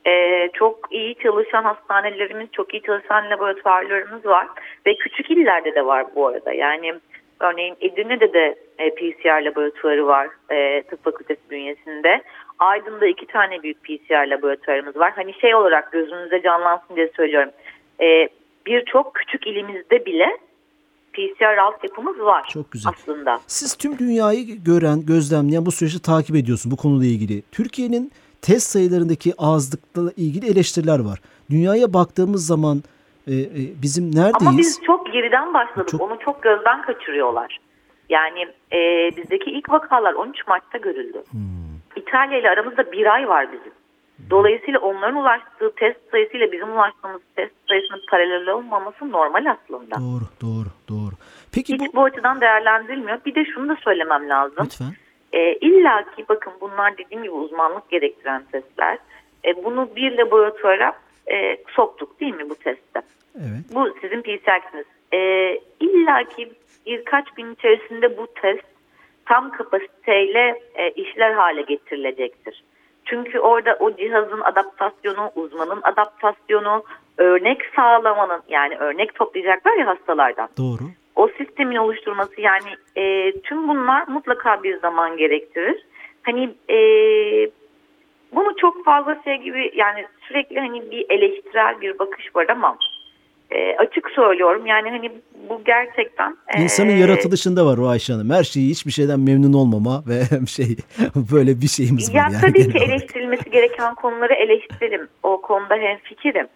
E, 0.08 0.50
çok 0.54 0.78
iyi 0.92 1.16
çalışan 1.16 1.64
hastanelerimiz, 1.64 2.48
çok 2.52 2.74
iyi 2.74 2.82
çalışan 2.82 3.30
laboratuvarlarımız 3.30 4.26
var. 4.26 4.48
Ve 4.86 4.96
küçük 4.96 5.32
illerde 5.32 5.76
de 5.76 5.86
var 5.86 6.06
bu 6.16 6.28
arada. 6.28 6.54
Yani 6.54 6.94
Örneğin 7.40 7.76
Edirne'de 7.82 8.34
de 8.34 8.56
e, 8.78 8.96
PCR 8.96 9.42
laboratuvarı 9.42 10.08
var 10.08 10.28
e, 10.52 10.84
tıp 10.84 11.04
fakültesi 11.04 11.42
bünyesinde. 11.50 12.22
Aydın'da 12.60 13.08
iki 13.08 13.26
tane 13.26 13.64
büyük 13.64 13.84
PCR 13.84 14.28
laboratuvarımız 14.28 14.98
var. 14.98 15.12
Hani 15.16 15.34
şey 15.34 15.56
olarak 15.56 15.92
gözünüzde 15.92 16.42
canlansın 16.42 16.96
diye 16.96 17.08
söylüyorum. 17.16 17.52
E, 18.02 18.30
Birçok 18.66 19.16
küçük 19.16 19.48
ilimizde 19.48 20.06
bile 20.06 20.38
PCR 21.14 21.58
altyapımız 21.58 22.20
var 22.20 22.48
Çok 22.54 22.72
güzel. 22.72 22.94
aslında. 22.96 23.40
Siz 23.48 23.76
tüm 23.76 23.98
dünyayı 24.00 24.64
gören, 24.64 25.06
gözlemleyen 25.06 25.66
bu 25.66 25.72
süreçte 25.72 26.00
takip 26.00 26.36
ediyorsun 26.36 26.72
bu 26.72 26.76
konuyla 26.78 27.08
ilgili. 27.08 27.42
Türkiye'nin 27.52 28.12
test 28.42 28.70
sayılarındaki 28.72 29.34
azlıkla 29.38 30.12
ilgili 30.18 30.52
eleştiriler 30.52 31.00
var. 31.00 31.20
Dünyaya 31.50 31.94
baktığımız 31.94 32.46
zaman 32.48 32.84
e, 33.28 33.34
e, 33.36 33.82
bizim 33.82 34.06
neredeyiz? 34.16 34.48
Ama 34.48 34.58
biz 34.58 34.80
çok 34.86 35.14
geriden 35.14 35.54
başladık. 35.54 35.88
Çok- 35.90 36.02
Onu 36.02 36.18
çok 36.26 36.44
gözden 36.44 36.82
kaçırıyorlar. 36.82 37.60
Yani 38.10 38.40
e, 38.74 38.78
bizdeki 39.18 39.52
ilk 39.52 39.70
vakalar 39.70 40.14
13 40.14 40.48
Mart'ta 40.48 40.78
görüldü. 40.78 41.24
Hmm. 41.32 41.42
İtalya 41.96 42.40
ile 42.40 42.50
aramızda 42.50 42.92
bir 42.92 43.14
ay 43.14 43.28
var 43.28 43.48
bizim. 43.52 43.72
Dolayısıyla 44.30 44.80
onların 44.80 45.16
ulaştığı 45.16 45.76
test 45.76 46.00
sayısıyla 46.12 46.52
bizim 46.52 46.70
ulaştığımız 46.72 47.22
test 47.36 47.52
sayısının 47.68 48.02
paralel 48.10 48.48
olmaması 48.50 49.12
normal 49.12 49.46
aslında. 49.46 49.96
Doğru, 49.96 50.24
doğru, 50.42 50.70
doğru. 50.90 51.14
Peki 51.54 51.80
bu 51.80 51.84
Hiç 51.86 51.94
bu 51.94 52.04
açıdan 52.04 52.42
değerlendirilmiyor. 52.42 53.18
Bir 53.26 53.36
de 53.36 53.46
şunu 53.46 53.70
da 53.70 53.76
söylemem 53.84 54.30
lazım. 54.30 54.66
lütfen. 54.66 54.94
E, 55.34 55.54
İlla 55.54 56.04
ki 56.16 56.26
bakın 56.30 56.54
bunlar 56.62 56.98
dediğim 56.98 57.24
gibi 57.24 57.34
uzmanlık 57.34 57.90
gerektiren 57.90 58.44
testler. 58.52 58.98
E, 59.46 59.64
bunu 59.64 59.90
bir 59.96 60.18
laboratuvara 60.18 60.94
e, 61.32 61.58
soktuk 61.68 62.20
değil 62.20 62.36
mi 62.36 62.50
bu 62.50 62.56
testte? 62.56 63.02
Evet. 63.36 63.66
Bu 63.76 63.90
sizin 64.02 64.22
PCR'siniz. 64.22 64.86
E, 65.14 65.20
İlla 65.80 66.24
ki 66.24 66.52
birkaç 66.86 67.32
gün 67.32 67.54
içerisinde 67.54 68.18
bu 68.18 68.28
test 68.42 68.64
tam 69.26 69.52
kapasiteyle 69.52 70.62
e, 70.76 70.92
işler 70.92 71.34
hale 71.34 71.62
getirilecektir. 71.62 72.64
Çünkü 73.06 73.40
orada 73.40 73.78
o 73.80 73.96
cihazın 73.96 74.42
adaptasyonu, 74.42 75.32
uzmanın 75.36 75.82
adaptasyonu, 75.84 76.84
örnek 77.18 77.62
sağlamanın 77.76 78.42
yani 78.50 78.78
örnek 78.78 79.16
toplayacaklar 79.16 79.74
ya 79.78 79.88
hastalardan 79.88 80.50
Doğru. 80.58 80.84
o 81.16 81.28
sistemin 81.28 81.76
oluşturması 81.76 82.42
yani 82.42 82.70
e, 82.96 83.32
tüm 83.32 83.68
bunlar 83.68 84.08
mutlaka 84.08 84.64
bir 84.64 84.80
zaman 84.80 85.18
gerektirir. 85.18 85.86
Hani 86.24 86.54
e, 86.70 86.78
bunu 88.36 88.56
çok 88.58 88.86
fazla 88.86 89.22
şey 89.24 89.38
gibi 89.38 89.72
yani 89.76 90.06
sürekli 90.28 90.60
hani 90.60 90.92
bir 90.92 91.06
eleştirel 91.10 91.82
bir 91.82 92.00
bakış 92.00 92.36
var 92.36 92.46
ama 92.50 92.78
e, 93.54 93.76
açık 93.78 94.10
söylüyorum 94.10 94.66
yani 94.66 94.90
hani 94.90 95.12
bu 95.50 95.62
gerçekten 95.66 96.38
e, 96.58 96.62
İnsanın 96.62 96.92
yaratılışında 96.92 97.66
var 97.66 97.78
o 97.78 97.88
Ayşe 97.88 98.14
Hanım. 98.14 98.30
Her 98.30 98.44
şeyi 98.44 98.70
hiçbir 98.70 98.92
şeyden 98.92 99.20
memnun 99.20 99.54
olmama 99.54 100.04
ve 100.08 100.46
şey 100.48 100.78
böyle 101.32 101.62
bir 101.62 101.68
şeyimiz 101.68 102.10
var. 102.10 102.16
Ya 102.16 102.24
yani 102.24 102.42
tabii 102.42 102.72
ki 102.72 102.78
olarak. 102.78 102.90
eleştirilmesi 102.90 103.50
gereken 103.50 103.96
konuları 103.96 104.34
eleştiririm. 104.34 105.08
O 105.24 105.42
konuda 105.42 105.76
hemfikirim. 105.76 106.48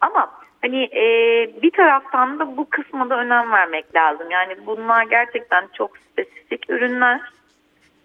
Ama 0.00 0.30
hani 0.62 0.82
e, 0.82 1.04
bir 1.62 1.70
taraftan 1.70 2.38
da 2.38 2.56
bu 2.56 2.66
kısma 2.70 3.10
da 3.10 3.20
önem 3.20 3.52
vermek 3.52 3.94
lazım. 3.94 4.30
Yani 4.30 4.56
bunlar 4.66 5.02
gerçekten 5.02 5.68
çok 5.78 5.90
spesifik 5.98 6.70
ürünler 6.70 7.20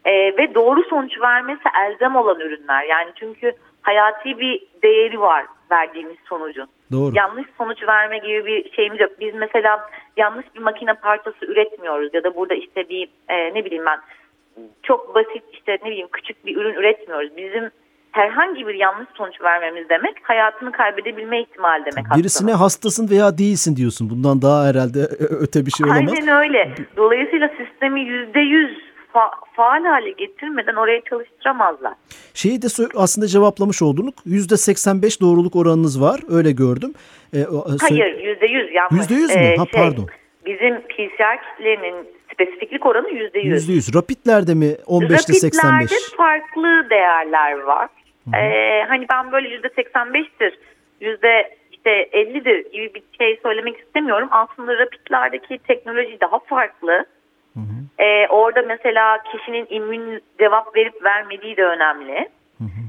e, 0.06 0.12
ve 0.12 0.56
doğru 0.56 0.84
sonuç 0.84 1.22
vermesi 1.22 1.64
elzem 1.86 2.16
olan 2.16 2.40
ürünler. 2.40 2.84
Yani 2.84 3.12
çünkü 3.16 3.54
hayati 3.84 4.40
bir 4.40 4.64
değeri 4.84 5.20
var 5.20 5.46
verdiğimiz 5.72 6.18
sonucun. 6.30 6.68
Doğru. 6.92 7.12
Yanlış 7.16 7.48
sonuç 7.58 7.84
verme 7.88 8.18
gibi 8.18 8.46
bir 8.46 8.72
şeyimiz 8.72 9.00
yok. 9.00 9.12
Biz 9.20 9.34
mesela 9.36 9.90
yanlış 10.18 10.46
bir 10.56 10.60
makine 10.60 10.94
parçası 10.94 11.46
üretmiyoruz 11.46 12.14
ya 12.14 12.24
da 12.24 12.36
burada 12.36 12.54
işte 12.54 12.90
bir 12.90 13.10
e, 13.30 13.54
ne 13.54 13.66
bileyim 13.66 13.86
ben 13.86 14.00
çok 14.84 15.16
basit 15.16 15.44
işte 15.54 15.78
ne 15.84 15.90
bileyim 15.90 16.08
küçük 16.12 16.46
bir 16.46 16.58
ürün 16.58 16.74
üretmiyoruz. 16.74 17.38
Bizim 17.38 17.72
herhangi 18.12 18.68
bir 18.68 18.74
yanlış 18.74 19.08
sonuç 19.18 19.42
vermemiz 19.42 19.90
demek 19.90 20.16
hayatını 20.24 20.72
kaybedebilme 20.72 21.42
ihtimali 21.42 21.86
demek 21.86 22.06
Birisine 22.18 22.52
hastanın. 22.52 22.64
hastasın 22.64 23.10
veya 23.10 23.38
değilsin 23.38 23.76
diyorsun. 23.76 24.10
Bundan 24.10 24.42
daha 24.42 24.66
herhalde 24.66 25.00
öte 25.42 25.66
bir 25.66 25.72
şey 25.72 25.86
olamaz. 25.86 26.14
Aynen 26.14 26.28
öyle. 26.28 26.76
Dolayısıyla 26.98 27.50
sistemi 27.58 28.02
yüzde 28.02 28.40
yüz 28.40 28.93
fa- 29.14 29.46
faal 29.56 29.84
hale 29.84 30.12
getirmeden 30.12 30.76
oraya 30.76 31.02
çalıştıramazlar. 31.02 31.94
Şeyi 32.34 32.62
de 32.62 32.68
aslında 32.96 33.28
cevaplamış 33.28 33.82
oldunuz. 33.82 34.14
%85 34.26 35.22
doğruluk 35.22 35.56
oranınız 35.56 36.02
var. 36.02 36.20
Öyle 36.30 36.52
gördüm. 36.52 36.94
Ee, 37.36 37.46
Hayır 37.82 38.18
yüzde 38.24 38.46
yüz 38.46 38.74
yanlış. 38.74 39.00
Yüzde 39.00 39.14
yüz 39.14 39.36
mü? 39.36 39.42
Ee, 39.42 39.56
Ha, 39.58 39.66
şey, 39.72 39.82
pardon. 39.82 40.08
Bizim 40.46 40.82
PCR 40.82 41.38
kitlerinin 41.58 41.96
spesifiklik 42.34 42.86
oranı 42.86 43.10
yüzde 43.10 43.40
yüz. 43.40 43.70
%100. 43.70 43.96
Rapidlerde 43.98 44.54
mi 44.54 44.66
15'te 44.88 45.34
85? 45.34 45.64
Rapitlerde 45.64 46.16
farklı 46.18 46.90
değerler 46.90 47.60
var. 47.60 47.90
Ee, 48.34 48.84
hani 48.88 49.06
ben 49.12 49.32
böyle 49.32 49.50
yüzde 49.50 49.68
85'tir, 49.68 50.54
yüzde 51.02 51.58
işte 51.72 52.10
50'dir 52.14 52.72
gibi 52.72 52.94
bir 52.94 53.04
şey 53.18 53.40
söylemek 53.44 53.78
istemiyorum. 53.80 54.28
Aslında 54.32 54.78
rapitlerdeki 54.78 55.58
teknoloji 55.68 56.18
daha 56.22 56.40
farklı. 56.40 57.06
Ee, 58.00 58.28
orada 58.28 58.62
mesela 58.62 59.18
kişinin 59.32 59.68
immün 59.70 60.22
cevap 60.40 60.76
verip 60.76 61.04
vermediği 61.04 61.58
de 61.58 61.66
önemli. 61.66 62.30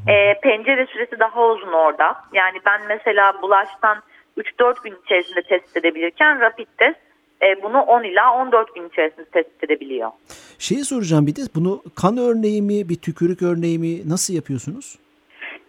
Ee, 0.08 0.40
pencere 0.42 0.86
süresi 0.86 1.18
daha 1.18 1.46
uzun 1.46 1.72
orada. 1.72 2.16
Yani 2.32 2.58
ben 2.66 2.80
mesela 2.88 3.42
bulaştan 3.42 3.98
3-4 4.36 4.82
gün 4.84 4.94
içerisinde 5.04 5.42
test 5.42 5.76
edebilirken 5.76 6.40
rapid 6.40 6.66
test 6.78 6.96
e, 7.42 7.62
bunu 7.62 7.80
10 7.80 8.02
ila 8.02 8.34
14 8.34 8.74
gün 8.74 8.88
içerisinde 8.88 9.24
test 9.24 9.64
edebiliyor. 9.64 10.10
Şeyi 10.58 10.84
soracağım 10.84 11.26
bir 11.26 11.36
de 11.36 11.40
bunu 11.54 11.82
kan 11.96 12.18
örneği 12.18 12.62
mi 12.62 12.88
bir 12.88 12.96
tükürük 12.96 13.42
örneği 13.42 13.78
mi 13.78 14.08
nasıl 14.08 14.34
yapıyorsunuz? 14.34 14.98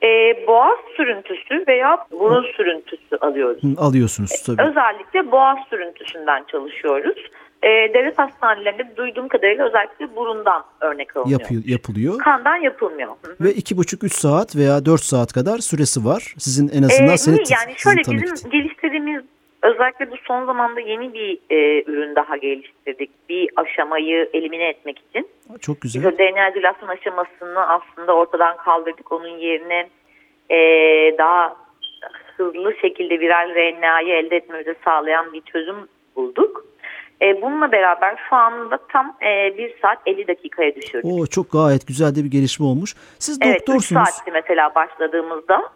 E, 0.04 0.08
boğaz 0.48 0.80
sürüntüsü 0.98 1.64
veya 1.68 1.98
burun 2.12 2.46
sürüntüsü 2.58 3.16
alıyoruz. 3.22 3.64
Hı, 3.64 3.82
alıyorsunuz 3.82 4.44
tabii. 4.46 4.62
Özellikle 4.62 5.32
boğaz 5.32 5.58
sürüntüsünden 5.70 6.44
çalışıyoruz. 6.52 7.18
E, 7.66 7.94
devlet 7.94 8.20
hastanelerinde 8.20 8.98
duyduğum 8.98 9.28
kadarıyla 9.28 9.68
özellikle 9.68 10.16
burundan 10.16 10.64
örnek 10.82 11.18
alınıyor. 11.18 11.40
Yapıyor, 11.40 11.62
yapılıyor. 11.66 12.18
Kandan 12.20 12.56
yapılmıyor. 12.56 13.10
Hı 13.22 13.32
hı. 13.32 13.36
Ve 13.46 13.50
iki 13.52 13.78
buçuk 13.78 14.04
üç 14.04 14.14
saat 14.14 14.56
veya 14.56 14.86
dört 14.86 15.02
saat 15.02 15.34
kadar 15.34 15.58
süresi 15.58 16.06
var. 16.06 16.34
Sizin 16.38 16.68
en 16.68 16.84
azından 16.84 17.14
Ee, 17.14 17.18
seni 17.18 17.36
iyi, 17.36 17.54
yani 17.54 17.74
şöyle 17.78 18.00
bizim 18.00 18.34
için. 18.34 18.50
geliştirdiğimiz 18.50 19.24
özellikle 19.64 20.12
bu 20.12 20.16
son 20.28 20.46
zamanda 20.46 20.80
yeni 20.80 21.14
bir 21.14 21.40
e, 21.50 21.84
ürün 21.92 22.16
daha 22.16 22.38
geliştirdik. 22.38 23.12
Bir 23.30 23.50
aşamayı 23.56 24.30
elimine 24.34 24.70
etmek 24.70 25.00
için. 25.10 25.28
Çok 25.62 25.84
Biz 25.84 25.94
güzel. 25.94 26.14
o 26.14 26.18
DNA 26.18 26.50
izülasyon 26.50 26.90
aşamasını 26.90 27.68
aslında 27.68 28.16
ortadan 28.16 28.58
kaldırdık. 28.58 29.12
Onun 29.12 29.38
yerine 29.38 29.90
e, 30.50 30.58
daha 31.18 31.56
hızlı 32.38 32.74
şekilde 32.82 33.20
viral 33.20 33.50
RNA'yı 33.56 34.14
elde 34.14 34.36
etmemizi 34.36 34.76
sağlayan 34.86 35.34
bir 35.34 35.42
çözüm 35.42 35.76
bulduk. 36.16 36.66
E, 37.22 37.42
bununla 37.42 37.72
beraber 37.72 38.16
şu 38.30 38.36
anda 38.36 38.78
tam 38.90 39.16
e, 39.22 39.58
1 39.58 39.76
saat 39.82 39.98
50 40.06 40.28
dakikaya 40.28 40.76
düşürdük. 40.76 41.06
O 41.06 41.26
çok 41.28 41.52
gayet 41.52 41.88
güzel 41.88 42.16
de 42.16 42.24
bir 42.24 42.32
gelişme 42.32 42.66
olmuş. 42.66 42.96
Siz 43.20 43.40
Evet 43.42 43.56
3 43.56 43.68
doktorsunuz. 43.68 44.10
saatti 44.10 44.32
mesela 44.32 44.76
başladığımızda. 44.76 45.70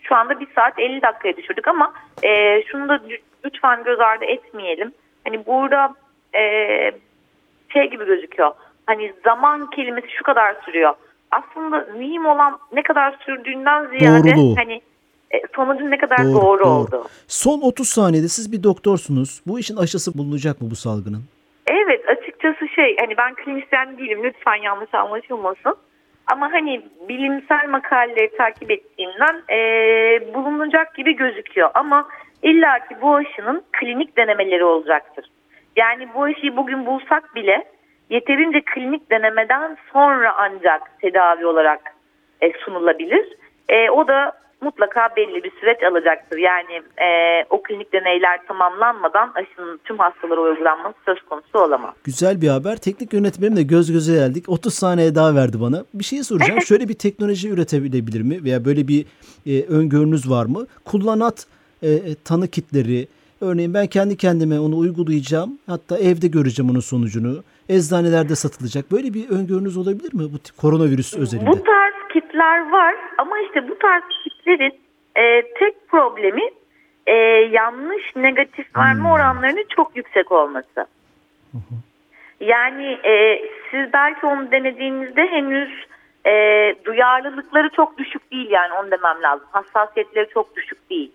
Şu 0.00 0.14
anda 0.16 0.40
1 0.40 0.48
saat 0.54 0.78
50 0.78 1.02
dakikaya 1.02 1.36
düşürdük 1.36 1.68
ama 1.68 1.92
e, 2.22 2.62
şunu 2.62 2.88
da 2.88 3.00
lütfen 3.44 3.84
göz 3.84 4.00
ardı 4.00 4.24
etmeyelim. 4.24 4.92
Hani 5.24 5.46
burada 5.46 5.94
e, 6.34 6.42
şey 7.72 7.90
gibi 7.90 8.06
gözüküyor. 8.06 8.50
Hani 8.86 9.12
zaman 9.24 9.70
kelimesi 9.70 10.08
şu 10.10 10.22
kadar 10.24 10.56
sürüyor. 10.64 10.94
Aslında 11.30 11.86
mühim 11.96 12.26
olan 12.26 12.58
ne 12.72 12.82
kadar 12.82 13.16
sürdüğünden 13.26 13.86
ziyade 13.86 14.36
Doğruluğu. 14.36 14.56
hani 14.56 14.80
e, 15.30 15.36
sonucun 15.56 15.90
ne 15.90 15.98
kadar 15.98 16.18
Doğru, 16.18 16.34
doğru, 16.34 16.64
doğru. 16.64 16.68
oldu. 16.68 17.04
Son 17.26 17.60
30 17.60 17.88
saniyede 17.88 18.28
siz 18.28 18.52
bir 18.52 18.62
doktorsunuz. 18.62 19.42
Bu 19.46 19.58
işin 19.58 19.76
aşısı 19.76 20.18
bulunacak 20.18 20.60
mı 20.60 20.70
bu 20.70 20.76
salgının? 20.76 21.22
Evet 21.66 22.08
açıkçası 22.08 22.68
şey 22.68 22.96
hani 23.00 23.16
ben 23.16 23.34
klinisyen 23.34 23.98
değilim 23.98 24.20
lütfen 24.24 24.54
yanlış 24.54 24.94
anlaşılmasın. 24.94 25.76
Ama 26.32 26.52
hani 26.52 26.82
bilimsel 27.08 27.68
makaleleri 27.68 28.36
takip 28.36 28.70
ettiğimden 28.70 29.42
e, 29.50 29.58
bulunacak 30.34 30.94
gibi 30.94 31.16
gözüküyor. 31.16 31.70
Ama 31.74 32.08
illaki 32.42 33.00
bu 33.02 33.14
aşının 33.14 33.62
klinik 33.72 34.16
denemeleri 34.16 34.64
olacaktır. 34.64 35.30
Yani 35.76 36.08
bu 36.14 36.22
aşıyı 36.22 36.56
bugün 36.56 36.86
bulsak 36.86 37.34
bile 37.34 37.64
yeterince 38.10 38.60
klinik 38.60 39.10
denemeden 39.10 39.76
sonra 39.92 40.34
ancak 40.38 41.00
tedavi 41.00 41.46
olarak 41.46 41.80
e, 42.40 42.52
sunulabilir. 42.52 43.36
E, 43.68 43.90
o 43.90 44.08
da 44.08 44.32
mutlaka 44.60 45.08
belli 45.16 45.44
bir 45.44 45.52
süreç 45.60 45.82
alacaktır. 45.82 46.38
Yani 46.38 46.82
e, 46.96 47.08
o 47.50 47.62
klinik 47.62 47.92
deneyler 47.92 48.46
tamamlanmadan 48.46 49.32
aşının 49.34 49.80
tüm 49.84 49.98
hastalara 49.98 50.40
uygulanması 50.40 50.96
söz 51.04 51.22
konusu 51.22 51.58
olamaz. 51.58 51.94
Güzel 52.04 52.40
bir 52.42 52.48
haber. 52.48 52.76
Teknik 52.76 53.12
yönetmenimle 53.12 53.62
göz 53.62 53.92
göze 53.92 54.12
geldik. 54.12 54.48
30 54.48 54.74
saniye 54.74 55.14
daha 55.14 55.34
verdi 55.34 55.60
bana. 55.60 55.84
Bir 55.94 56.04
şey 56.04 56.22
soracağım. 56.22 56.60
Şöyle 56.66 56.88
bir 56.88 56.94
teknoloji 56.94 57.48
üretebilebilir 57.48 58.22
mi? 58.22 58.44
Veya 58.44 58.64
böyle 58.64 58.88
bir 58.88 59.06
e, 59.46 59.66
öngörünüz 59.66 60.30
var 60.30 60.46
mı? 60.46 60.66
Kullanat 60.84 61.46
e, 61.82 62.14
tanı 62.24 62.48
kitleri 62.48 63.08
Örneğin 63.40 63.74
ben 63.74 63.86
kendi 63.86 64.16
kendime 64.16 64.60
onu 64.60 64.78
uygulayacağım. 64.78 65.58
Hatta 65.66 65.98
evde 65.98 66.26
göreceğim 66.26 66.70
onun 66.70 66.80
sonucunu. 66.80 67.42
Eczanelerde 67.68 68.36
satılacak. 68.36 68.92
Böyle 68.92 69.14
bir 69.14 69.28
öngörünüz 69.28 69.76
olabilir 69.76 70.14
mi 70.14 70.32
bu 70.32 70.38
tip 70.38 70.56
koronavirüs 70.56 71.14
özelinde? 71.14 71.50
Bu 71.50 71.62
tarz 71.64 71.87
kitler 72.08 72.70
var 72.70 72.94
ama 73.18 73.40
işte 73.40 73.68
bu 73.68 73.78
tarz 73.78 74.02
kitlerin 74.24 74.74
e, 75.16 75.42
tek 75.42 75.88
problemi 75.88 76.42
e, 77.06 77.12
yanlış 77.50 78.16
negatif 78.16 78.76
verme 78.76 79.00
Hmm. 79.00 79.10
oranlarının 79.10 79.64
çok 79.76 79.96
yüksek 79.96 80.32
olması. 80.32 80.86
Yani 82.40 82.86
e, 83.04 83.42
siz 83.70 83.92
belki 83.92 84.26
onu 84.26 84.50
denediğinizde 84.50 85.26
henüz 85.26 85.86
e, 86.26 86.32
duyarlılıkları 86.84 87.68
çok 87.70 87.98
düşük 87.98 88.30
değil 88.32 88.50
yani 88.50 88.72
onu 88.74 88.90
demem 88.90 89.22
lazım. 89.22 89.46
Hassasiyetleri 89.52 90.28
çok 90.34 90.56
düşük 90.56 90.90
değil. 90.90 91.12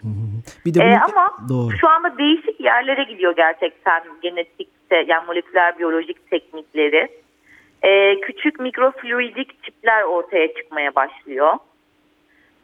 Bir 0.66 0.74
de 0.74 0.80
E, 0.84 0.86
bunun- 0.86 0.96
ama 1.14 1.38
doğru. 1.50 1.78
şu 1.78 1.90
anda 1.90 2.18
değişik 2.18 2.60
yerlere 2.60 3.04
gidiyor 3.04 3.36
gerçekten 3.36 4.04
genetikte 4.22 4.96
yani 5.08 5.26
moleküler 5.28 5.80
biyolojik 5.80 6.30
teknikleri. 6.30 7.08
E, 7.84 8.20
küçük 8.20 8.60
mikrofluidik 8.60 9.64
çipler 9.64 10.04
ortaya 10.04 10.54
çıkmaya 10.54 10.96
başlıyor. 10.96 11.54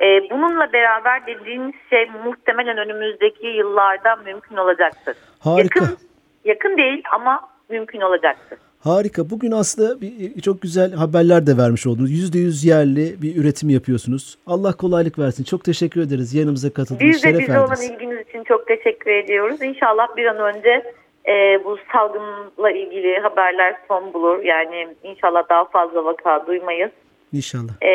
E, 0.01 0.05
bununla 0.29 0.73
beraber 0.73 1.27
dediğiniz 1.27 1.75
şey 1.89 2.09
muhtemelen 2.25 2.77
önümüzdeki 2.77 3.47
yıllarda 3.47 4.15
mümkün 4.15 4.57
olacaktır. 4.57 5.17
Harika. 5.39 5.79
Yakın, 5.79 5.97
yakın 6.45 6.77
değil 6.77 7.03
ama 7.11 7.49
mümkün 7.69 8.01
olacaktır. 8.01 8.59
Harika. 8.79 9.29
Bugün 9.29 9.51
aslında 9.51 10.01
bir, 10.01 10.41
çok 10.41 10.61
güzel 10.61 10.93
haberler 10.93 11.47
de 11.47 11.57
vermiş 11.57 11.87
oldunuz. 11.87 12.11
%100 12.11 12.67
yerli 12.67 13.21
bir 13.21 13.35
üretim 13.35 13.69
yapıyorsunuz. 13.69 14.37
Allah 14.47 14.77
kolaylık 14.77 15.19
versin. 15.19 15.43
Çok 15.43 15.63
teşekkür 15.63 16.01
ederiz. 16.01 16.33
Yanımıza 16.33 16.73
katıldınız. 16.73 17.13
Biz 17.13 17.23
de 17.23 17.39
bize 17.39 17.59
olan 17.59 17.81
ilginiz 17.81 18.27
için 18.27 18.43
çok 18.43 18.67
teşekkür 18.67 19.11
ediyoruz. 19.11 19.61
İnşallah 19.61 20.17
bir 20.17 20.25
an 20.25 20.55
önce 20.55 20.93
e, 21.27 21.63
bu 21.65 21.77
salgınla 21.93 22.71
ilgili 22.71 23.19
haberler 23.19 23.75
son 23.87 24.13
bulur. 24.13 24.43
Yani 24.43 24.87
inşallah 25.03 25.49
daha 25.49 25.65
fazla 25.65 26.05
vaka 26.05 26.47
duymayız. 26.47 26.91
İnşallah. 27.33 27.83
E, 27.83 27.91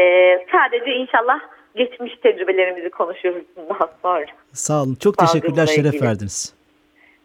sadece 0.52 0.90
inşallah 0.94 1.40
geçmiş 1.74 2.16
tecrübelerimizi 2.22 2.90
konuşuruz 2.90 3.44
daha 3.68 3.90
sonra. 4.02 4.26
Sağ 4.52 4.82
olun. 4.82 4.94
Çok 4.94 5.14
Salgınla 5.14 5.32
teşekkürler. 5.32 5.66
Şeref 5.66 5.94
ilgili. 5.94 6.08
verdiniz. 6.08 6.54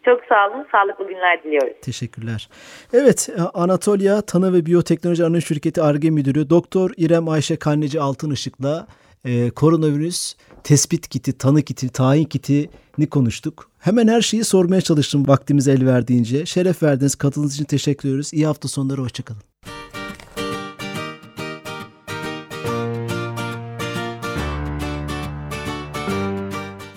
Çok 0.04 0.24
sağ 0.24 0.48
olun. 0.48 0.66
Sağlıklı 0.72 1.08
günler 1.08 1.42
diliyoruz. 1.42 1.80
Teşekkürler. 1.82 2.48
Evet, 2.94 3.28
Anatolia 3.54 4.22
Tanı 4.22 4.54
ve 4.54 4.66
Biyoteknoloji 4.66 5.24
Anonim 5.24 5.42
Şirketi 5.42 5.82
ARGE 5.82 6.10
Müdürü 6.10 6.50
Doktor 6.50 6.90
İrem 6.96 7.28
Ayşe 7.28 7.56
Kanneci 7.56 8.00
Altınışık'la 8.00 8.86
e, 9.24 9.50
koronavirüs 9.50 10.34
tespit 10.64 11.08
kiti, 11.08 11.32
tanı 11.32 11.62
kiti, 11.62 11.88
tayin 11.88 12.24
kitini 12.24 13.06
konuştuk. 13.10 13.70
Hemen 13.78 14.08
her 14.08 14.22
şeyi 14.22 14.44
sormaya 14.44 14.80
çalıştım 14.80 15.28
vaktimiz 15.28 15.68
el 15.68 15.86
verdiğince. 15.86 16.46
Şeref 16.46 16.82
verdiniz. 16.82 17.14
Katıldığınız 17.14 17.54
için 17.54 17.64
teşekkür 17.64 18.08
ediyoruz. 18.08 18.30
İyi 18.34 18.46
hafta 18.46 18.68
sonları. 18.68 19.00
Hoşçakalın. 19.00 19.42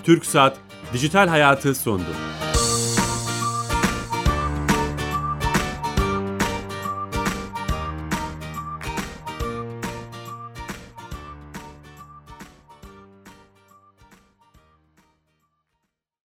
TürkSat 0.04 0.56
Dijital 0.92 1.28
Hayatı 1.28 1.74
sondu. 1.74 2.04